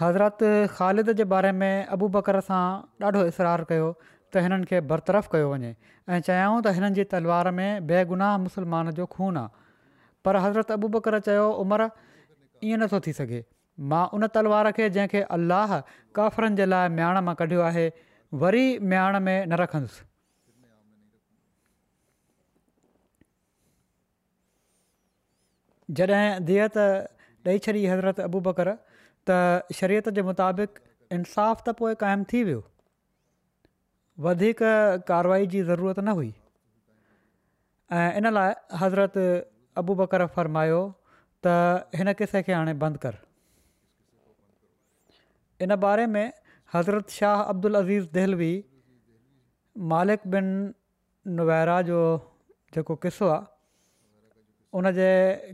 [0.00, 0.44] हज़रत
[0.78, 2.64] ख़ालिद जे बारे में अबू बकर सां
[3.08, 3.90] ॾाढो इसरारु कयो
[4.34, 5.70] त हिननि खे बरतरफ़ कयो वञे
[6.10, 9.64] ऐं चयऊं त हिननि जी तलवार में बेगुनाह मुसलमान जो खून आहे
[10.24, 11.86] पर हज़रत अबू बकर चयो उमिरि
[12.70, 13.40] ईअं नथो थी सघे
[13.92, 15.78] मां उन तलवार खे जंहिंखे अलाह
[16.18, 17.86] काफ़िरनि जे लाइ म्याण मां कढियो आहे
[18.42, 20.04] वरी म्याण में न रखंदुसि
[25.98, 26.76] जॾहिं दियत
[27.46, 28.70] ॾेई छॾी हज़रत अबू बकर
[29.30, 29.36] त
[29.80, 30.78] शरीयत जे मुताबिक़
[31.16, 32.62] इन्साफ़ त पोइ क़ाइमु थी वियो
[34.20, 34.58] वधीक
[35.08, 36.34] कारवाई जी ज़रूरत न हुई
[37.92, 39.16] ऐं इन लाइ हज़रत
[39.82, 40.82] अबू बकर फरमायो
[41.46, 43.14] त हिन क़िसे खे हाणे बंदि कर
[45.66, 46.30] इन बारे में
[46.74, 48.52] हज़रत शाह अब्दुल अज़ीज़ देहल बि
[49.92, 50.46] मालिक बिन
[51.38, 51.98] नुवैरा जो
[52.74, 53.42] जेको किसो आहे
[54.78, 55.10] उनजे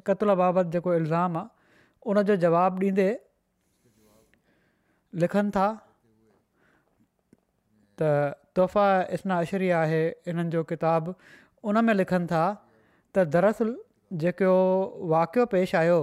[0.07, 3.09] कत्ल बाबति जेको इल्ज़ाम आहे उन जो जवाबु ॾींदे
[5.23, 5.67] लिखनि था
[8.03, 10.01] त तोहफ़ा इस्नाशरी आहे
[10.33, 11.15] इन्हनि जो किताब
[11.73, 12.43] उन में लिखनि था
[13.17, 13.75] त दरसल
[14.25, 14.53] जेको
[15.15, 15.99] वाकियो पेश आयो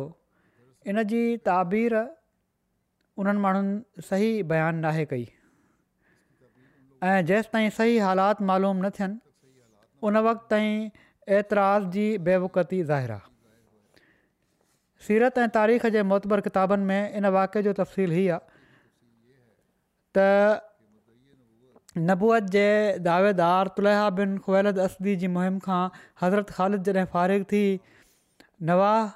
[0.94, 1.96] इन जी ताबीर
[3.24, 5.26] उन्हनि माण्हुनि सही बयानु नाहे कई
[7.10, 9.20] ऐं जेसि ताईं सही हालात मालूम न थियनि
[10.10, 10.74] उन वक़्तु ताईं
[11.40, 13.26] एतिराज़ जी बेवकती ज़ाहिर आहे
[15.08, 18.42] सीरत ऐं तारीख़ जे मोतबर किताबनि में इन वाक़सील ई आहे
[20.18, 20.30] त
[22.06, 22.64] नबूअत जे
[23.06, 25.82] दावेदार तुल्या बिन ख़ुवैलद असदी जी मुहिम खां
[26.22, 27.62] हज़रत ख़ालिद जॾहिं फ़ारिग थी
[28.70, 29.08] नवाह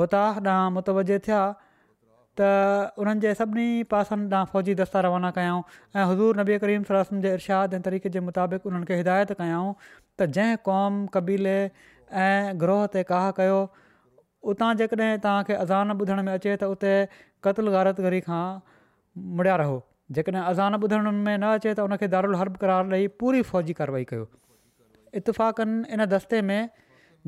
[0.00, 1.40] बुताह ॾांहुं मुतवजे थिया
[2.40, 2.48] त
[3.04, 5.62] उन्हनि जे सभिनी पासनि ॾांहुं फ़ौजी दस्ता रवाना कयाऊं
[5.96, 9.72] ऐं हज़ूर नबी करीम सरसुनि जे इरशाद ऐं तरीक़े जे मुताबिक़ उन्हनि खे हिदायत कयाऊं
[9.82, 11.56] त जंहिं क़ौम क़बीले
[12.28, 13.58] ऐं ग्रोह ते काह कयो
[14.52, 16.94] उतां जेकॾहिं तव्हांखे अज़ान ॿुधण में अचे त उते
[17.48, 18.44] क़तल गारतगरी खां
[19.38, 19.80] मुड़िया रहो
[20.16, 24.04] जेकॾहिं अज़ान ॿुधण में न अचे त हुनखे दारुल हर्ब करार लई पूरी फ़ौजी कार्रवाई
[24.12, 24.26] कयो
[25.20, 26.68] इतफ़ाक़नि इन दस्ते में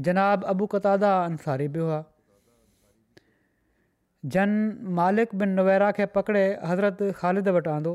[0.07, 1.99] जनाब अबू कतादा अंसारी ॿियो हुआ
[4.37, 4.57] जन
[5.01, 7.93] मालिक बिन नवैरा खे पकिड़े हज़रत ख़ालिद वटि आंदो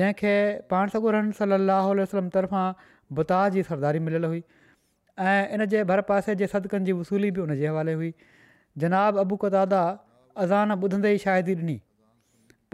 [0.00, 0.34] जंहिंखे
[0.72, 2.66] पाण सगुरनि सली लाहु वसलम तर्फ़ां
[3.18, 4.42] बुताह जी सरदारी मिलियलु हुई
[5.28, 8.12] ऐं इन जे भर पासे जे सदकनि जी वसूली बि उनजे हवाले हुई
[8.84, 9.84] जनाब अबू कतादा
[10.46, 11.78] अज़ान ॿुधंदे ई शाइरी ॾिनी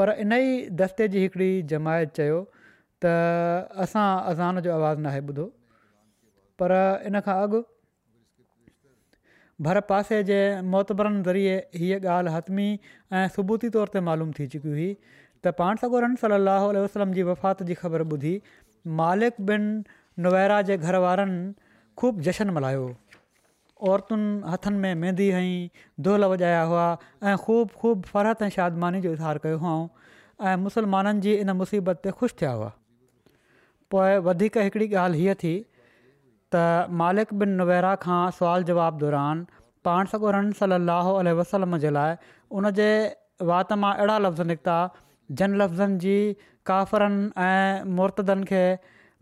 [0.01, 2.39] पर इन ई दस्ते जी हिकिड़ी जमायत चयो
[3.05, 3.13] त
[3.87, 5.47] असां अज़ान जो आवाज़ु नाहे ॿुधो
[6.63, 6.77] पर
[7.11, 7.61] इन खां अॻु
[9.67, 10.39] भर पासे जे
[10.73, 12.67] मोतबरनि ज़रिए हीअ ॻाल्हि हतमी
[13.21, 17.29] ऐं सबूती तौर ते मालूम थी चुकी हुई त पाण सगोरन रन सली वसलम जी
[17.31, 18.35] वफ़ात जी ख़बर ॿुधी
[19.03, 19.71] मालिक बिन
[20.27, 21.41] नुवैरा जे घर वारनि
[22.01, 22.85] ख़ूबु जशन मल्हायो
[23.85, 25.69] औरतुनि हथनि में मेंदी अईं
[26.05, 26.87] दोल वॼाया हुआ
[27.29, 29.73] ऐं ख़ूब ख़ूब फ़रहत ऐं शादमानी जो इज़हार कयो हो
[30.47, 32.71] ऐं मुसलमाननि जी इन मुसीबत ते ख़ुशि थिया हुआ
[33.91, 35.53] पोइ वधीक हिकिड़ी ॻाल्हि हीअ थी
[36.55, 36.62] त
[37.03, 39.45] मालिक बिन नुवरा खां सुवाल जवाब दौरान
[39.89, 42.17] पाण सगोरन रन सली वसलम जे लाइ
[42.59, 42.89] उन जे
[43.53, 44.79] वाति मां अहिड़ा लफ़्ज़ निकिता
[45.43, 46.17] जिन लफ़्ज़नि जी
[46.73, 48.65] काफ़रनि ऐं मुर्तदनि खे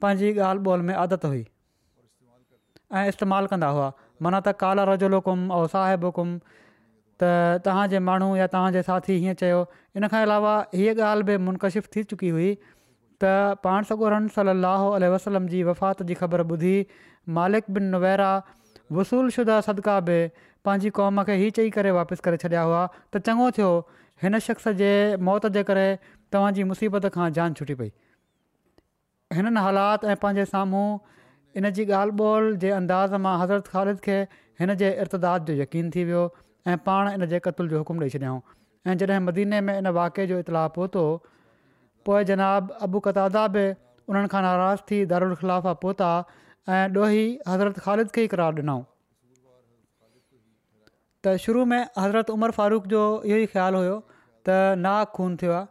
[0.02, 1.44] पंहिंजी ॻाल्हि ॿोल में आदत हुई
[3.00, 6.28] ऐं इस्तेमालु कंदा हुआ माना त काला रजोल हुकुम ऐं साहिबु हुकुम
[7.20, 7.22] त
[7.66, 9.64] तव्हांजे माण्हू या तव्हांजे साथी हीअं चयो
[9.96, 12.54] इन खां अलावा हीअ ॻाल्हि बि मुनकशिफ़ थी चुकी हुई
[13.22, 13.24] त
[13.64, 14.82] पाण सॻो रन सली अलाह
[15.14, 16.76] वसलम जी वफ़ात जी ख़बर ॿुधी
[17.38, 18.30] मालिक बिन नुवैरा
[18.96, 20.18] वसूलशुदा सदिका बि
[20.64, 22.82] पंहिंजी क़ौम खे ई चई करे वापसि करे छॾिया हुआ
[23.14, 23.70] त चङो थियो
[24.22, 24.90] हिन शख़्स जे
[25.28, 25.86] मौति जे करे
[26.32, 27.90] तव्हांजी मुसीबत खां जान छुटी पई
[29.38, 30.86] हिननि हालात ऐं पंहिंजे साम्हूं
[31.60, 34.16] इन जी ॻाल्हि ॿोल जे अंदाज़ मां हज़रत ख़ालिद खे
[34.62, 36.22] हिन जे इर्तदाद जो यकीन थी वियो
[36.72, 38.38] ऐं पाण इन जे क़तल जो हुकुम ॾेई छॾियाऊं
[38.86, 41.04] ऐं जॾहिं मदीने में इन वाक़िए जो इतलाफ़ु पहुतो
[42.08, 43.64] पोइ जनाब अबू कतादा बि
[44.14, 51.34] उन्हनि खां नाराज़ु थी दारूलाफ़ा पहुता ऐं ॾोही हज़रत ख़ालिद खे ई क़रार ॾिनऊं त
[51.46, 55.70] शुरू में हज़रत उमर फारूक जो इहो ई ख़्यालु हुयो त नाग ख़ून थियो आहे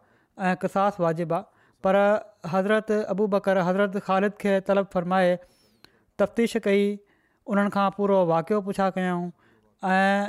[0.51, 1.41] ऐं किसास वाजिबु
[1.87, 1.97] पर
[2.55, 5.35] हज़रत अबू बकर हज़रत ख़ालिद खे तलब फ़रमाए
[6.21, 6.85] तफ़्तीश कई
[7.53, 9.21] उन्हनि खां पूरो वाक़ियो पुछा कयूं
[9.93, 10.27] ऐं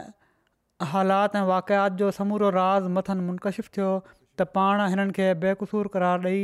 [0.92, 3.90] हालात ऐं वाक़ात जो समूरो राज़ मथनि मुनक़शिफ़ थियो
[4.38, 6.42] त पाण हिननि खे बेक़सूर क़रार ॾेई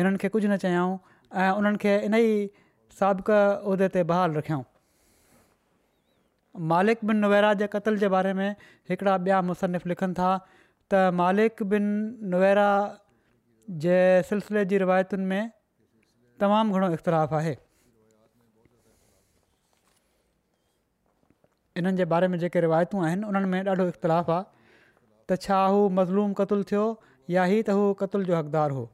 [0.00, 0.96] हिननि खे कुझु न चयऊं
[1.44, 2.32] ऐं उन्हनि खे इन ई
[3.00, 4.64] साबिक़ उहिदे ते बहाल रखियऊं
[6.72, 8.48] मालिक बिन नुवेरा जे क़तल जे बारे में
[8.90, 11.92] हिकिड़ा ॿिया मुसनफ़ लिखनि था त मालिक बिन
[12.36, 12.68] नुवेरा
[13.86, 14.00] जे
[14.32, 15.52] सिलसिले जी रिवायतुनि में
[16.44, 17.56] तमामु घणो इख़्तराफ़ु आहे
[21.78, 24.44] इन्हनि जे बारे में जेके रिवायतूं आहिनि उन्हनि में ॾाढो इख़्तिलाफ़ आहे
[25.32, 26.86] त छा हू मज़लूम क़तुलु थियो
[27.36, 28.84] या ही त हू कतुल जो हक़दारु हो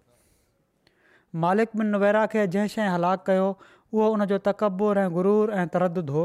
[1.47, 6.17] मालिक बिन नुवेरा खे जंहिं शइ हलाकु कयो उहो उनजो तकबुरु ऐं गुरु ऐं तरददु
[6.19, 6.25] हो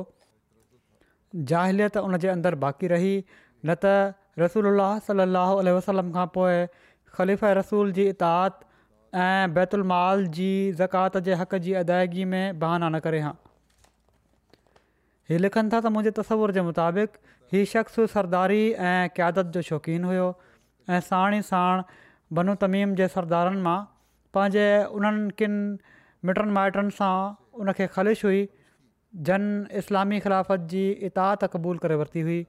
[1.54, 3.98] जाहिलियत उन जे अंदरि बाक़ी रही न त
[4.46, 6.60] रसूल अलाह सलाहु आल वसलम खां पोइ
[7.20, 8.60] ख़लीफ़ रसूल जी इतात
[9.28, 10.52] ऐं बैतुलमाल जी
[10.84, 13.36] ज़कात जे हक़ जी अदायगी में बहाना न करे हा
[15.30, 17.18] हीअ लिखनि था त मुंहिंजे तसवर जे मुताबिक़
[17.54, 20.26] हीअ शख़्स सरदारी ऐं क़ियादत जो शौक़ीन हुयो
[20.96, 23.76] ऐं साण ई साण तमीम जे सरदारनि मां
[24.40, 24.66] पंहिंजे
[25.02, 26.00] उन्हनि किनि
[26.32, 27.12] मिटनि माइटनि सां
[27.64, 28.42] उनखे ख़लिश हुई
[29.30, 29.46] जन
[29.86, 32.40] इस्लामी ख़िलाफ़त जी इतात क़बूलु करे वरिती हुई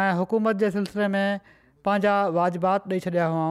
[0.00, 1.48] ऐं हुकूमत जे सिलसिले में
[1.88, 3.46] पंहिंजा वाजिबात ॾेई छॾिया हुआ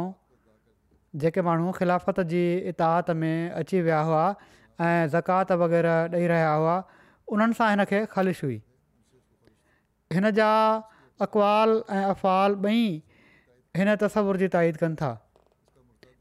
[1.24, 2.44] जेके माण्हू ख़िलाफ़त जी
[2.78, 6.78] इतात में अची विया हुआ ऐं ज़कात वग़ैरह ॾेई रहिया हुआ
[7.36, 8.58] उन्हनि सां हिन खे ख़ालिशु हुई
[10.16, 10.52] हिन जा
[11.26, 12.82] अक़वाल ऐं अफ़ाल ॿई
[13.80, 15.12] हिन तस्वुर जी ताइद कनि था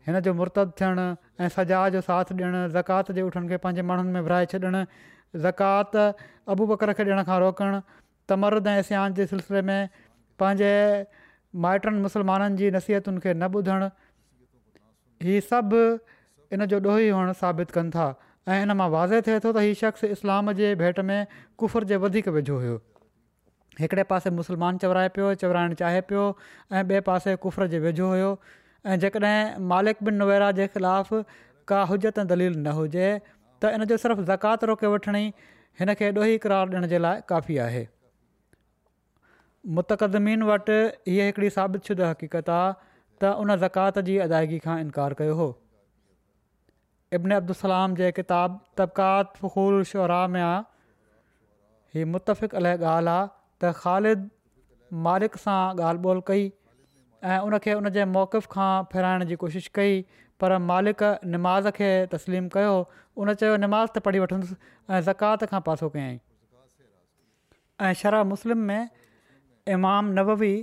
[0.08, 1.06] हिन जो मुर्तदु थियणु
[1.44, 4.82] ऐं सजा जो साथ ॾियणु ज़कात जे उठनि खे पंहिंजे माण्हुनि में विराए छॾणु
[5.48, 5.96] ज़कात
[6.54, 7.80] अबू बकर खे ॾियण खां रोकणु
[8.32, 9.80] तमर्द ऐं सियान जे सिलसिले में
[10.42, 10.72] पंहिंजे
[11.66, 13.90] माइटनि मुसलमाननि जी नसीहतुनि खे न ॿुधणु
[15.28, 15.82] हीउ सभु
[16.54, 18.08] इन जो ॾोही हुअणु साबित कनि था
[18.48, 21.26] ऐं हिन मां वाज़े थिए थो त हीअ शख़्स इस्लाम जे भेट में
[21.62, 22.76] कुफ़र जे वधीक वेझो हुयो
[23.80, 26.22] हिकिड़े पासे मुस्लमान चवराए पियो चवराइणु चाहे पियो
[26.78, 28.30] ऐं ॿिए पासे कुफ़िर जे वेझो हुयो
[28.86, 31.22] ऐं जेकॾहिं मालिक बिन नवेरा जे ख़िलाफ़ु
[31.72, 35.24] का हुजत दलील न हुजे त इन जो सिर्फ़ु ज़कात रोके वठणी
[35.82, 37.86] हिन खे एॾो क़रार ॾियण जे लाइ काफ़ी आहे
[39.80, 40.80] मुतक़दमीन वटि
[41.14, 42.76] हीअ हिकिड़ी साबित शुद हक़ीक़त आहे
[43.22, 45.48] त उन ज़कात जी अदायगी खां इनकार कयो हो
[47.18, 50.58] इब्न अब्दुसलाम जे किताब तबक़ात फ़खुल शरा में आहे
[51.94, 53.26] हीअ मुतफ़िक़ अलाए ॻाल्हि आहे
[53.64, 54.28] त ख़ालिद
[55.06, 59.98] मालिक सां ॻाल्हि ॿोल कई ऐं उनखे उन जे मौक़फ़ खां फेराइण जी कोशिशि कई
[60.40, 62.78] पर मालिक नमाज़ खे तस्लीमु कयो
[63.24, 66.18] उन चयो नमाज़ त पढ़ी वठंदुसि ऐं ज़कात खां पासो कयाई
[67.88, 68.88] ऐं शराह मुस्लिम में
[69.78, 70.54] इमाम नबवी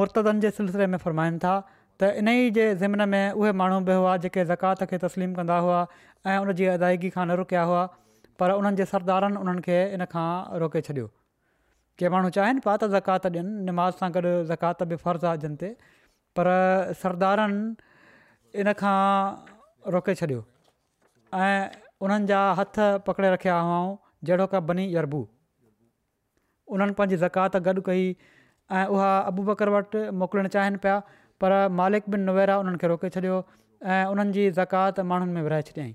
[0.00, 1.56] मुर्तदनि जे सिलसिले में फ़रमाइनि था
[2.00, 5.58] त इन ई जे ज़िमिन में उहे माण्हू बि हुआ जेके ज़कात खे तस्लीम कंदा
[5.66, 5.76] हुआ
[6.32, 7.84] ऐं उन जी अदाइगी खां न रुकिया हुआ
[8.42, 10.26] पर उन्हनि जे सरदारनि उन्हनि इन खां
[10.64, 11.06] रोके छॾियो
[12.00, 15.56] जे माण्हू चाहिनि पिया त ज़कात ॾियनि निमाज़ सां गॾु ज़कात बि फ़र्ज़ु आहे जिन
[15.64, 15.72] ते
[16.38, 16.52] पर
[17.04, 17.64] सरदारनि
[18.64, 19.02] इनखां
[19.98, 20.44] रोके छॾियो
[21.42, 21.52] ऐं
[22.06, 22.80] उन्हनि जा हथ
[23.10, 23.80] पकिड़े रखिया हुआ
[24.28, 25.24] जहिड़ो का बनी यरबू
[26.78, 28.08] उन्हनि पंहिंजी ज़कात गॾु कई
[28.76, 31.00] ऐं उहा अबू बकर वटि मोकिलणु चाहिनि पिया
[31.44, 33.36] पर मालिक बिन नवेरा उन्हनि खे रोके छॾियो
[33.94, 35.94] ऐं उन्हनि जी ज़कात माण्हुनि में विरिहाए छॾियई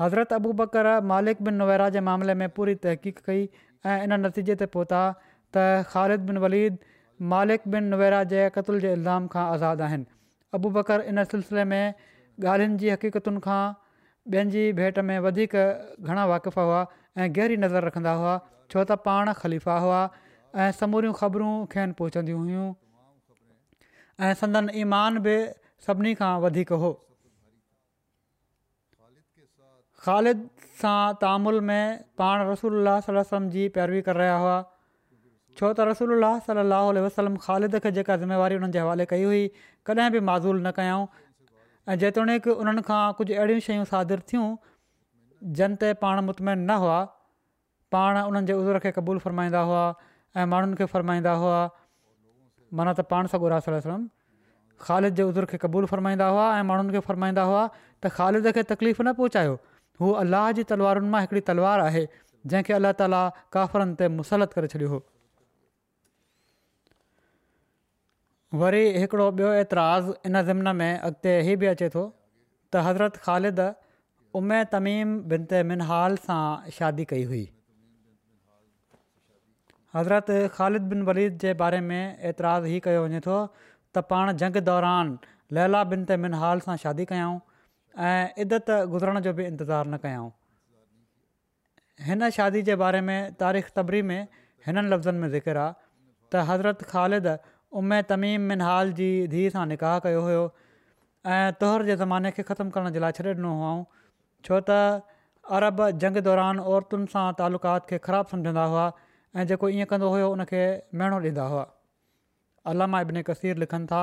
[0.00, 3.48] हज़रत अबू बकर मालिक बिन नवेरा जे मामले में पूरी तहक़ीक़ कई
[3.92, 6.78] ऐं इन नतीजे ते पहुता त ख़ालिद बिन वलीद
[7.34, 10.08] मालिक बिन नवेरा जे क़तल जे इल्ज़ाम खां आज़ादु आहिनि
[10.58, 11.82] अबू बकर इन सिलसिले में
[12.40, 13.62] ॻाल्हियुनि जी हक़ीक़तुनि खां
[14.34, 16.82] ॿियनि जी भेट में वधीक घणा वाक़िफ़ हुआ
[17.24, 20.02] ऐं गहरी नज़र रखंदा हुआ छो त पाण ख़लीफ़ा हुआ
[20.66, 22.68] ऐं समूरियूं ख़बरूं खेनि पहुचंदियूं हुयूं
[24.20, 25.34] ऐं संदन ईमान बि
[25.86, 26.90] सभिनी खां वधीक हो
[30.06, 30.40] ख़ालिद
[30.80, 34.56] सां तामुल में पाण रसूल वसलम जी पैरवी करे रहिया हुआ
[35.60, 39.40] छो त रसोल्ला सलाहु वसलम ख़ालिद खे जेका ज़िम्मेवारी हुननि जे हवाले कई हुई
[39.90, 41.06] कॾहिं बि माज़ूल न कयऊं
[41.94, 44.46] ऐं जेतोणीकि उन्हनि खां कुझु अहिड़ियूं शयूं सादर थियूं
[45.60, 46.98] जन ते पाण मुतमिन न हुआ
[47.96, 49.82] पाण उन्हनि उज़ुर उज़र खे क़बूलु फ़रमाईंदा हुआ
[50.36, 51.60] ऐं माण्हुनि खे फ़रमाईंदा हुआ
[52.76, 53.66] माना त पाण सां गुरास
[54.86, 57.62] ख़ालिद जे उज़ुर खे क़बूल फ़रमाईंदा हुआ ऐं माण्हुनि खे फ़रमाईंदा हुआ
[58.02, 59.54] त ख़ालिद खे तकलीफ़ न पहुचायो
[60.02, 62.02] हू अलाह जी तलवारुनि मां हिकिड़ी तलवार आहे
[62.52, 63.22] जंहिंखे अलाह ताला
[63.58, 65.02] काफ़िरनि ते मुसलत करे छॾियो हुओ
[68.62, 72.06] वरी हिकिड़ो ॿियो एतिरा इन ज़िमन में अॻिते हीअ बि अचे थो
[72.70, 73.66] त हज़रत ख़ालिद
[74.42, 76.40] उमे तमीम बिनते मिनहाल सां
[76.80, 77.44] शादी कई हुई
[79.98, 84.58] हज़रत ख़ालिद बिन वलीद जे बारे में एतिराज़ु ई कयो वञे थो त पाण जंग
[84.68, 85.12] दौरान
[85.58, 87.32] लैला बिन ते मिनहाल सां शादी कयूं
[88.10, 90.28] ऐं इदत गुज़रण जो बि इंतज़ारु न कयूं
[92.10, 94.20] हिन शादी जे बारे में तारीख़ तबरी में
[94.68, 97.28] हिननि लफ़्ज़नि में ज़िक्र आहे त हज़रत ख़ालिद
[97.82, 102.78] उमे तमीम मिनहाल जी धीउ सां निकाह कयो हुयो ऐं तोहर जे ज़माने खे ख़तमु
[102.78, 103.82] करण जे लाइ छॾे ॾिनो हुअऊं
[104.50, 104.80] छो त
[105.60, 108.86] अरब जंग दौरान औरतुनि सां तालुक़ात खे ख़राबु सम्झंदा हुआ
[109.36, 110.60] ऐं जेको ईअं कंदो हुयो उन खे
[110.98, 111.64] मेणो ॾींदा हुआ
[112.72, 114.00] अलामा अबने कसीर लिखनि था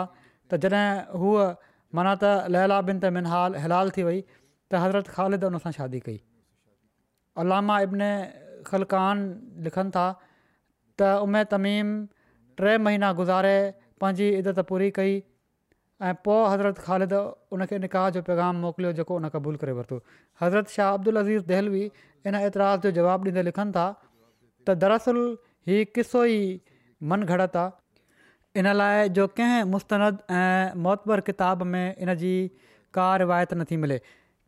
[0.52, 1.44] त जॾहिं हूअ
[1.98, 4.20] माना त बिन ते मिनहाल हिलाल थी वई
[4.72, 6.20] त हज़रत ख़ालिद उन सां शादी कई
[7.44, 8.02] अलामा अबन
[8.70, 9.18] ख़लकान
[9.68, 10.06] लिखनि था
[10.94, 11.88] त उमे तमीम
[12.62, 13.56] टे महीना गुज़ारे
[14.02, 15.16] पंहिंजी इज़त पूरी कई
[16.06, 17.14] ऐं पोइ हज़रत ख़ालिद
[17.58, 19.98] उन निकाह जो पैगाम मोकिलियो जेको उन क़बूल करे वरितो
[20.42, 21.84] हज़रत शाह अब्दुल अज़ीज़ दहलवी
[22.30, 23.86] इन ऐतराज़ जो जवाबु ॾींदे लिखनि था
[24.68, 25.18] त दरअसल
[25.70, 26.40] हीअ किसो ई
[27.12, 32.36] मन घड़त आहे इन लाइ जो कंहिं मुस्तंद ऐं मुतबर किताब में इन जी
[32.98, 34.00] का रिवायत नथी मिले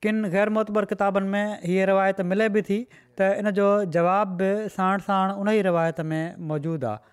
[0.05, 2.79] किनि ग़ैर मुतबर किताबनि में हीअ रिवायत मिले बि थी
[3.19, 7.05] त इन जो जवाब बि साणु साणु उन ई रिवायत में मौजूदु आहे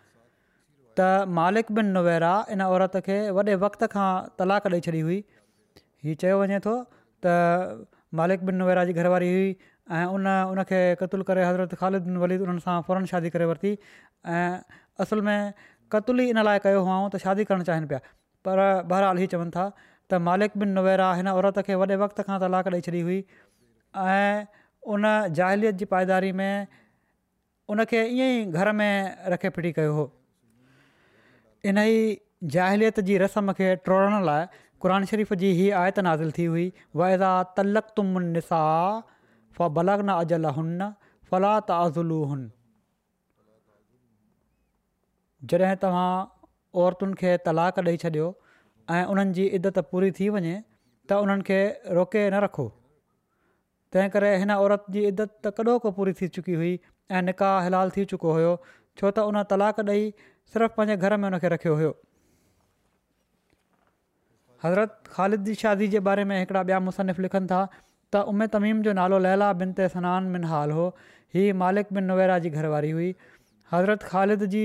[0.98, 1.08] त
[1.40, 4.10] मालिक बिन नुवेरा इन औरत खे वॾे वक़्त खां
[4.42, 5.18] तलाक ॾेई छॾी हुई
[6.08, 6.76] हीअ चयो वञे थो
[7.26, 7.36] त
[8.20, 9.46] मालिक बिन जी हुई
[9.92, 13.72] ऐं उन उन खे क़तूल करे हज़रत ख़ालिद्दीन वलीद उन्हनि सां फौरन शादी करे वरिती
[14.34, 14.58] ऐं
[15.04, 15.52] असुल में
[15.92, 17.98] क़तुल ई इन लाइ कयो हुअऊं त शादी करणु चाहिनि पिया
[18.48, 18.60] पर
[18.92, 19.66] बहरहाल इहे चवनि था
[20.08, 23.20] त मालिक बिन नवेरा हिन औरत खे वॾे वक़्त खां तलाक ॾेई छॾी हुई
[24.08, 24.46] ऐं
[24.96, 25.06] उन
[25.42, 26.66] जाहिलियत जी पाइदारी में
[27.76, 28.92] उनखे ईअं ई घर में
[29.36, 30.06] रखे फिटी कयो हो
[31.70, 32.20] इन ई
[32.56, 34.48] जाहिलियत जी रस्म खे ट्रोड़ण लाइ
[34.82, 36.66] क़रन शरीफ़ जी हीअ आयत नाज़िल थी हुई
[37.02, 38.58] वाइदा तलक तुम निसा
[39.56, 40.80] फ اجلهن अजल تعذلوهن
[41.30, 42.46] फला त عورتن
[45.52, 46.12] जॾहिं तव्हां
[46.84, 48.28] औरतुनि खे तलाक़ ॾेई छॾियो
[48.94, 50.54] ऐं उन्हनि जी इदत पूरी थी वञे
[51.10, 51.58] त उन्हनि खे
[51.98, 52.64] रोके न रखो
[53.96, 56.72] तंहिं करे हिन औरत जी इदत त कॾो को पूरी थी चुकी हुई
[57.16, 60.02] ऐं निकाह हिलाल थी चुको हुयो छो त उन तलाक़ ॾेई
[60.54, 61.92] सिर्फ़ु पंहिंजे घर में خالد रखियो हुयो
[64.64, 67.62] हज़रत ख़ालिद जी शादी जे बारे में हिकिड़ा
[68.14, 70.84] त उम तमीम जो नालो लैला बिन ते सनान बिन हाल हो
[71.36, 73.08] हीअ मालिक बिन नवेरा जी घरवारी हुई
[73.72, 74.64] हज़रत ख़ालिद जी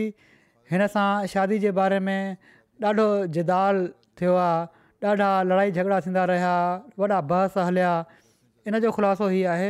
[0.73, 2.47] हिन सां शादी जे बारे में
[2.89, 3.05] ॾाढो
[3.37, 3.79] जिदाल
[4.21, 4.59] थियो आहे
[5.11, 6.51] ॾाढा लड़ाई झगड़ा थींदा रहिया
[7.03, 7.93] वॾा बहस हलिया
[8.69, 9.65] इन जो ख़ुलासो हीउ आहे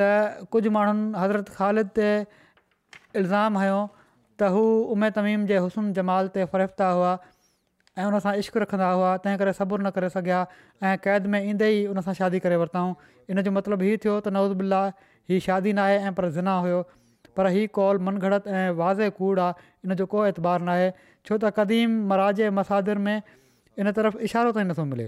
[0.00, 0.08] त
[0.56, 4.64] कुझु माण्हुनि हज़रत ख़ालिद ते इल्ज़ाम हयो त हू
[4.96, 7.14] उमिर तमीम जे हुसन जमाल ते फ़रेफ़्ता हुआ
[7.98, 10.36] ऐं उनसां इश्क़ु रखंदा हुआ तंहिं करे सबुरु न करे सघिया
[10.90, 12.94] ऐं क़ैद में ईंदे ई उनसां शादी करे वरितऊं
[13.30, 14.78] इन जो मतिलबु हीअ थियो त नवज़ु बिल्ला
[15.32, 16.78] हीउ शादी न आहे ऐं पर ज़िना हुयो
[17.36, 20.88] पर हीउ कौल मनघड़त ऐं वाज़े कूड़ आहे इन जो को एतबार नाहे
[21.26, 23.16] छो त क़दीम मराज़ मसादिर में
[23.84, 25.06] इन तरफ़ इशारो ताईं नथो मिले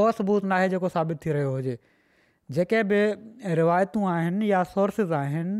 [0.00, 1.78] को सबूत न आहे जेको साबित थी रहियो हुजे
[2.58, 3.00] जेके बि
[3.62, 5.56] रिवायतूं आहिनि या सोर्सिस आहिनि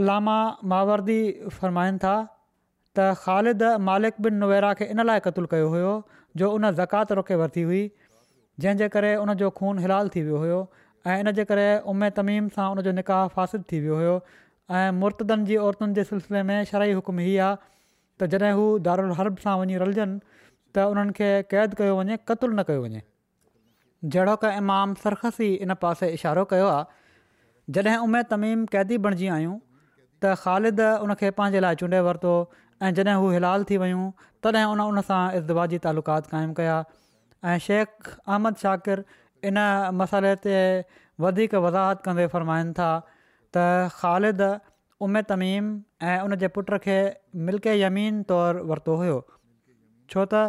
[0.00, 0.38] अलामा
[0.74, 1.20] मावर्दी
[1.60, 2.16] फ़रमाइनि था
[2.96, 5.92] त ख़ालिद मालिक बिन नुवेरा खे इन लाइ क़तलु कयो हुयो
[6.42, 7.82] जो उन ज़कात रोके वरिती हुई
[8.64, 10.60] जंहिंजे करे उनजो खूनु हिलाल थी वियो हुयो
[11.12, 14.14] ऐं इन जे करे उमर तमीम सां उनजो निकाह फासिद थी वियो हुयो
[14.78, 19.38] ऐं मुर्तदनि जी औरतुनि जे सिलसिले में शरई हुकुम हीअ आहे त जॾहिं हू हर्ब
[19.44, 23.04] सां वञी रलजनि त उन्हनि क़ैद कयो वञे क़तुलु न कयो वञे
[24.16, 29.38] जहिड़ो क इमाम सरखसी इन पासे इशारो कयो आहे जॾहिं उमर तमीम क़ैदी बणिजी विया
[29.38, 32.36] आहियूं त ख़ालिद उनखे पंहिंजे लाइ चूंडे वरितो
[32.82, 34.02] ऐं जॾहिं हू हिलाल थी वियूं
[34.46, 36.76] तॾहिं उन उनसां इज़तबादी तालुक़ात क़ाइमु कया
[37.52, 39.02] ऐं शेख अहमद शाकिर
[39.50, 39.58] इन
[40.02, 40.60] मसाले ते
[41.26, 42.90] वधीक वज़ाहत कंदे फ़रमाइनि था
[43.56, 43.64] त
[43.96, 44.48] ख़ालिद
[45.06, 45.64] उमेद तमीम
[46.12, 46.98] ऐं उन जे पुट खे
[47.48, 49.18] मिलके यमीन तौरु वरितो हुयो
[50.14, 50.44] छो त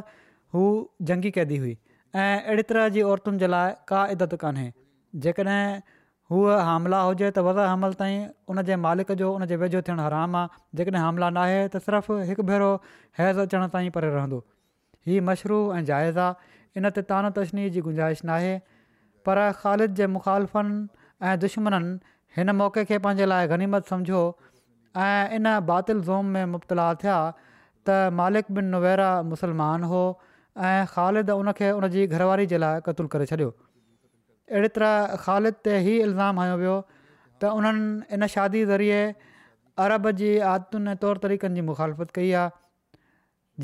[0.57, 0.65] हू
[1.11, 1.75] जंगी क़ैदी हुई
[2.19, 4.71] ऐं अहिड़ी तरह जी औरतुनि जे लाइ का इदत कान्हे
[5.25, 5.63] जेकॾहिं
[6.31, 10.01] हूअ हामिला हुजे त वज़ा हमल ताईं उन जे मालिक जो उन जे वेझो थियणु
[10.07, 12.67] हराम आहे जेकॾहिं हामिला न आहे त सिर्फ़ु हिकु भेरो
[13.19, 14.39] हैज़ु अचण ताईं परे रहंदो
[15.07, 18.51] हीअ मशरू ऐं जाइज़ आहे इन ते तानो तशनी जी गुंजाइश न आहे
[19.29, 20.75] पर ख़ालिद जे मुखालफ़नि
[21.29, 21.97] ऐं दुश्मननि
[22.37, 24.21] हिन मौक़े खे पंहिंजे लाइ गनीमत सम्झो
[25.07, 27.15] ऐं इन बातिल ज़ोम में मुबतला थिया
[27.87, 30.03] त मालिक बिन बिनुवेरा मुसलमान हो
[30.73, 33.51] ऐं ख़ालिद उन उन जी घरवारी जे लाइ क़तूल करे छॾियो
[34.51, 39.01] अहिड़े तरह ख़ालिद ते ई इल्ज़ाम हयो वियो त उन्हनि इन शादी ज़रिए
[39.85, 42.49] अरब जी आदतुनि ऐं तौर तरीक़नि जी मुखालफ़त कई आहे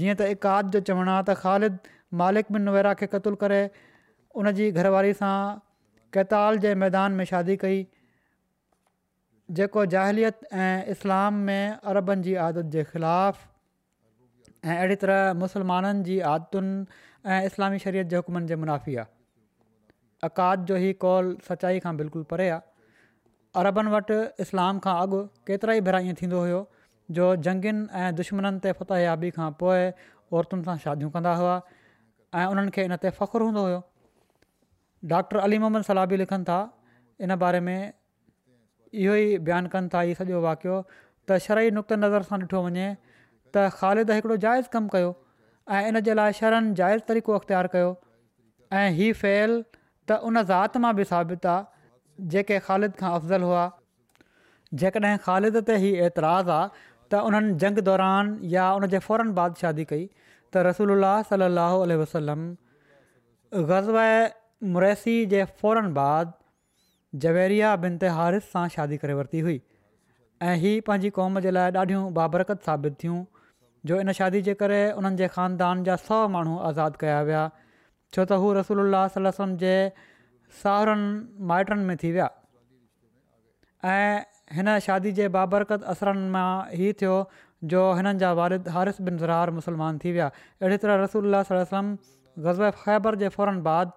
[0.02, 3.60] जीअं त इकाद जो चवणु आहे त ख़ालिद मालिक बिन नुवरा खे क़तूल करे
[4.42, 5.36] उन जी घरवारी सां
[6.18, 7.82] कैताल जे मैदान में शादी कई
[9.62, 13.50] जेको जाहिलियत ऐं इस्लाम में अरबनि जी आदत जे ख़िलाफ़
[14.70, 16.80] ऐं अहिड़ी तरह मुसलमाननि जी आदतुनि
[17.38, 19.14] ऐं इस्लामी शरीत जे हुकमनि जे मुनाफ़ी आहे
[20.24, 23.06] अकाद जो ई कौल सचाई खां बिल्कुलु परे आहे
[23.62, 26.62] अरबनि वटि इस्लाम खां अॻु केतिरा ई भेरा ईअं थींदो हुयो
[27.18, 29.84] जो जंगनि ऐं दुश्मन ते फ़ुत याबी खां पोइ
[30.40, 31.58] औरतुनि सां शादियूं कंदा हुआ
[32.38, 33.84] ऐं उन्हनि खे इन ते फ़ख़ुरु हूंदो हुयो
[35.16, 36.60] डॉक्टर अली मोहम्मद सलाबी बि लिखनि था
[37.28, 42.28] इन बारे में इहो ई बयानु कनि था इहो सॼो वाक़ियो त शरई नुक़्ते नज़र
[42.32, 45.14] सां ॾिठो वञे त ख़ालिद हिकिड़ो जाइज़ कमु कयो
[45.78, 47.96] ऐं इन जे लाइ शहरनि जाइज़ तरीक़ो अख़्तियारु कयो
[48.82, 49.56] ऐं हीअ फैल
[50.10, 53.64] त उन ज़ात मां बि साबित आहे जेके ख़ालिद खां अफ़ज़ल हुआ
[54.82, 59.62] जेकॾहिं ख़ालिद ते ई एतिराज़ु आहे त उन्हनि जंग दौरान या उन जे फ़ौरन बाद
[59.64, 60.96] शादी कई त रसूल
[61.32, 62.48] सलाहु वसलम
[63.72, 66.34] ग़ज़ब मुरैसी जे फ़ौरन बाद
[67.26, 71.72] जवेरिया बिन ते हारिस सां शादी करे वरिती हुई ऐं हीअ पंहिंजी क़ौम जे लाइ
[71.84, 73.20] ॾाढियूं बाबरकत साबित थियूं
[73.92, 77.44] जो इन शादी जे करे उन्हनि जे ख़ानदान जा सौ माण्हू आज़ादु कया विया
[78.16, 79.76] छो त हू रसूल अलाह जे
[80.62, 82.28] साहरनि माइटनि में थी विया
[83.94, 86.48] ऐं हिन शादी जे बाबरकत असरनि मां
[86.82, 87.16] हीउ थियो
[87.74, 93.20] जो हिननि जा वारिद हारिस बिन ज़रार मुसलमान थी विया अहिड़ी तरह रसूल ग़ज़ब ख़ैबर
[93.24, 93.94] जे फौरन बाद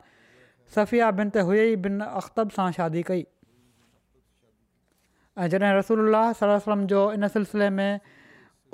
[0.77, 3.25] सफ़िया बिन ते हुई बिन अख़्तब सां शादी कई
[5.41, 8.15] ऐं जॾहिं रसूल सलम जो इन सिलसिले में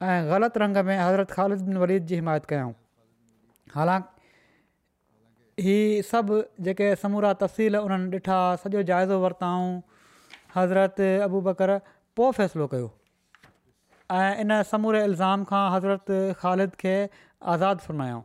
[0.09, 2.73] ऐं ग़लति रंग में हज़रत ख़ालिद बिन वलीद जी हिमायत कयऊं
[5.59, 9.71] इहे सभु जेके समूरा तफ़सील उन्हनि ॾिठा सॼो जाइज़ो वरिताऊं
[10.55, 11.75] हज़रत अबू बकर
[12.17, 12.91] पोइ फ़ैसिलो कयो
[14.45, 16.95] इन समूरे इल्ज़ाम खां हज़रत ख़ालिद खे
[17.55, 18.19] आज़ादु फरमायो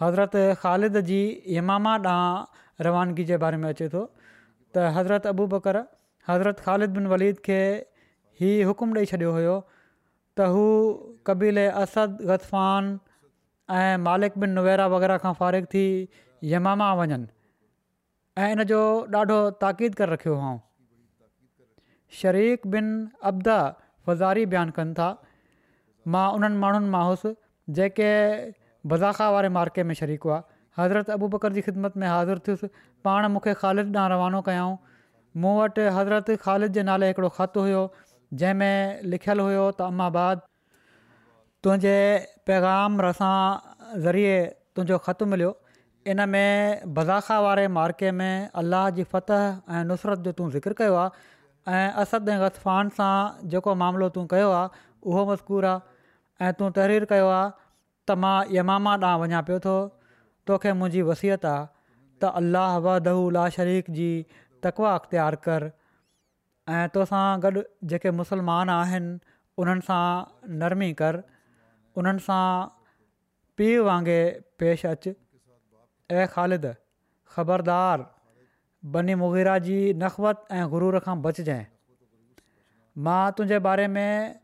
[0.00, 1.22] हज़रत ख़ालिद जी
[1.58, 4.04] यमामा ॾांहुं रवानगी जे बारे में अचे थो
[4.74, 5.76] त हज़रत अबू बकर
[6.28, 7.60] हज़रत ख़ालिद बिन वलीद खे
[8.42, 9.58] हीउ हुकुम ॾेई छॾियो हुयो
[10.40, 10.66] त हू
[11.28, 11.94] कबीले अस
[12.30, 12.90] ग़तफान
[13.78, 15.82] ऐं मालिक बिन नुवेरा वग़ैरह खां फ़ारिग थी
[16.52, 17.28] यमामा वञनि
[18.44, 18.80] ऐं इन जो
[19.20, 20.60] ॾाढो ताक़ीद करे रखियो हुअऊं
[22.20, 22.88] शरीक़ बिन
[23.32, 23.58] अब्दा
[24.08, 25.10] फज़ारी बयानु कनि था
[26.14, 27.34] मां उन्हनि माण्हुनि मां हुउसि
[27.80, 28.10] जेके
[28.92, 30.40] बज़ाखा वारे मार्के में शरीकु हुआ
[30.80, 32.72] हज़रत अबू बकर जी ख़िदमत में हाज़िर थियुसि
[33.08, 34.68] पाण मूंखे ख़ालिद ॾांहुं रवानो कयां
[35.44, 37.82] मूं वटि हज़रत ख़ालिद जे नाले हिकिड़ो ख़त हुयो
[38.38, 40.42] जंहिंमें लिखियलु हुयो त अम्माबाद
[41.66, 41.94] तुंहिंजे
[42.50, 43.38] पैगाम रसां
[44.04, 44.36] ज़रिए
[44.76, 45.50] तुंहिंजो ख़तु मिलियो
[46.14, 50.94] इन में बज़ाख़ा वारे मार्के में अलाह जी फतह ऐं नुसरत जो तूं ज़िक्र कयो
[51.00, 53.12] आहे ऐं असद ऐं गसफान सां
[53.54, 58.36] जेको मामिलो तूं कयो आहे उहो मज़कूर आहे ऐं तूं तहरीरु कयो आहे त मां
[58.58, 59.76] यमामा ॾांहुं वञा पियो थो
[60.50, 64.10] तोखे मुंहिंजी वसियत आहे त अलाह व ला शरीक जी
[64.68, 65.68] तकवा अख़्तियारु कर
[66.78, 67.60] ऐं तोसां गॾु
[67.90, 69.08] जेके मुस्लमान आहिनि
[69.62, 70.02] उन्हनि सां
[70.62, 71.16] नरमी कर
[72.02, 72.42] उन्हनि सां
[73.60, 74.18] पीउ वांगुरु
[74.62, 75.12] पेशि अचु
[76.18, 76.66] ऐं ख़ालिद
[77.36, 78.04] ख़बरदार
[78.96, 81.64] बनी मुगीरा जी नख्वत ऐं गुरु खां बचजांइ
[83.08, 84.38] मां तुंहिंजे बारे में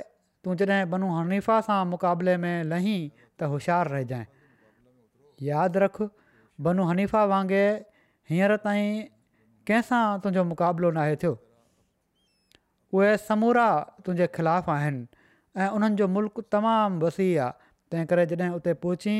[0.48, 4.32] तूं जॾहिं बनू हनीफ़ा सां मुक़ाबले में लहीं त होशियारु रहिजांइ
[5.44, 6.02] यादि रख
[6.64, 7.84] बनु हनीफ़ा वांगुरु
[8.30, 9.04] हींअर ताईं
[9.68, 11.34] कंहिंसां तुंहिंजो मुक़ाबिलो नाहे थियो
[12.96, 13.68] उहे समूरा
[14.06, 15.08] तुंहिंजे ख़िलाफ़ आहिनि
[15.62, 17.52] ऐं उन्हनि जो मुल्क़ तमामु वसी आहे
[17.92, 19.16] तंहिं करे जॾहिं उते पहुची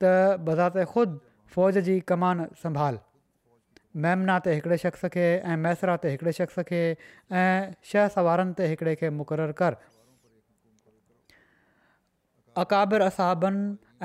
[0.00, 1.18] त बज़ाति ख़ुदि
[1.54, 2.98] फ़ौज जी कमान संभाल
[4.02, 6.80] मेमना ते हिकिड़े शख़्स खे ऐं मैसरा ते हिकिड़े शख़्स खे
[7.38, 9.76] ऐं शह सवारनि ते हिकिड़े खे मुक़ररु कर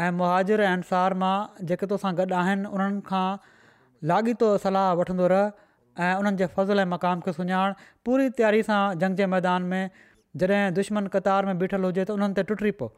[0.06, 1.36] ऐं मुहाजुर ऐंसार मां
[1.70, 3.30] जेके तोसां गॾु आहिनि उन्हनि खां
[4.12, 7.74] लाॻीतो सलाहु वठंदो रह ऐं उन्हनि जे फ़ज़ुल ऐं मक़ाम खे सुञाण
[8.10, 9.80] पूरी तयारी सां जंग जे मैदान में
[10.44, 12.92] जॾहिं दुश्मन कतार में बीठल हुजे त उन्हनि ते टुटी पियो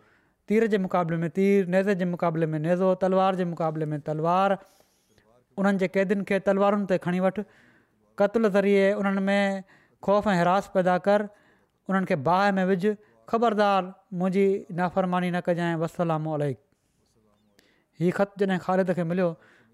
[0.52, 4.58] तीर जे मुक़ाबले में तीर नेज़े जे मुक़ाबले में नेज़ो तलवार जे मुक़ाबले में तलवार
[5.64, 7.48] उन्हनि जे क़ैदियुनि खे तलवारुनि ते खणी वठि
[8.24, 12.20] क़तल ज़रिए उन्हनि में ख़ौफ़ ऐं हरासु पैदा कर उन्हनि खे
[12.62, 12.96] में विझु
[13.34, 13.92] ख़बरदार
[14.24, 14.50] मुंहिंजी
[14.82, 16.42] नाफ़रमानी न कजांइ ऐं वसलामो
[18.00, 19.28] ही ख़त जॾहिं ख़ालिद खे मिलियो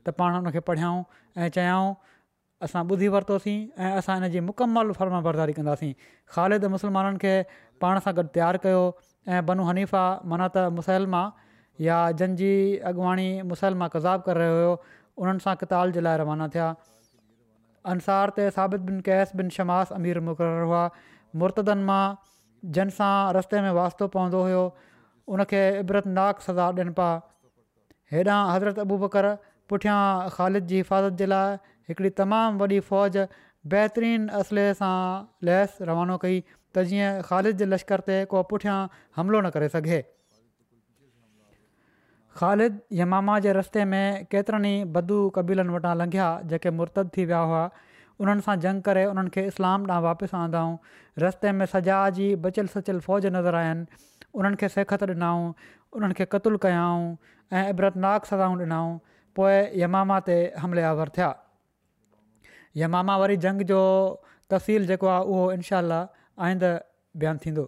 [0.08, 1.02] त पाण उन खे पढ़ियाऊं
[1.46, 1.90] ऐं चयाऊं
[2.68, 5.92] असां ॿुधी वरितोसीं ऐं असां हिन जी मुकमल फर्म बरदारी कंदासीं
[6.36, 7.34] ख़ालिद मुसलमाननि खे
[7.86, 8.82] पाण सां गॾु तयारु कयो
[9.34, 10.04] ऐं बनू हनीफा
[10.34, 11.08] माना त मुसल
[11.90, 12.54] या जनजी
[12.92, 14.74] अॻुवाणी मुसलमा कज़ाबु करे रहियो हुयो
[15.24, 16.68] उन्हनि सां कताल जे लाइ रवाना थिया
[17.94, 20.84] अंसार ते साबित बिन कैस बिन शमास अमीर मुक़ररु हुआ
[21.42, 22.04] मुर्तदनि मां
[22.78, 24.64] जंहिंसां रस्ते में वास्तो पवंदो हुयो
[25.34, 27.12] उनखे इबरतनाक सज़ा ॾियनि पिया
[28.14, 29.28] हेॾां हज़रत अबू बकर
[29.72, 30.00] पुठियां
[30.34, 31.54] ख़ालिद जी हिफ़ाज़त जे लाइ
[31.90, 33.18] हिकिड़ी तमामु वॾी फ़ौज
[33.74, 34.94] बहितरीनु असले सां
[35.50, 38.76] लैस रवानो कई त जीअं ख़ालिद जे लश्कर ते को पुठियां
[39.20, 40.00] हमिलो न करे सघे
[42.42, 47.42] ख़ालिद यमामा जे रस्ते में केतिरनि ई बदू कबीलनि वटां लंघिया जेके मुर्तद थी विया
[47.52, 47.64] हुआ
[48.24, 50.66] उन्हनि सां जंग करे उन्हनि खे इस्लाम ॾांहुं वापसि आंदा
[51.26, 53.84] रस्ते में सजा जी बचियल सचियल फ़ौज नज़र आया आहिनि
[54.42, 55.48] उन्हनि खे सेखत ॾिनऊं
[55.96, 57.04] उन्हनि खे क़तलु कयाऊं
[57.54, 58.98] ऐं इबरतनाक सदाऊं ॾिनऊं
[59.36, 61.34] पोइ यमामा ते हमलियावर थिया
[62.78, 63.80] यमामा वरी जंग जो
[64.52, 65.80] तफ़ील जेको आहे उहो इनशा
[66.48, 66.76] आईंदु
[67.22, 67.68] बयानु थींदो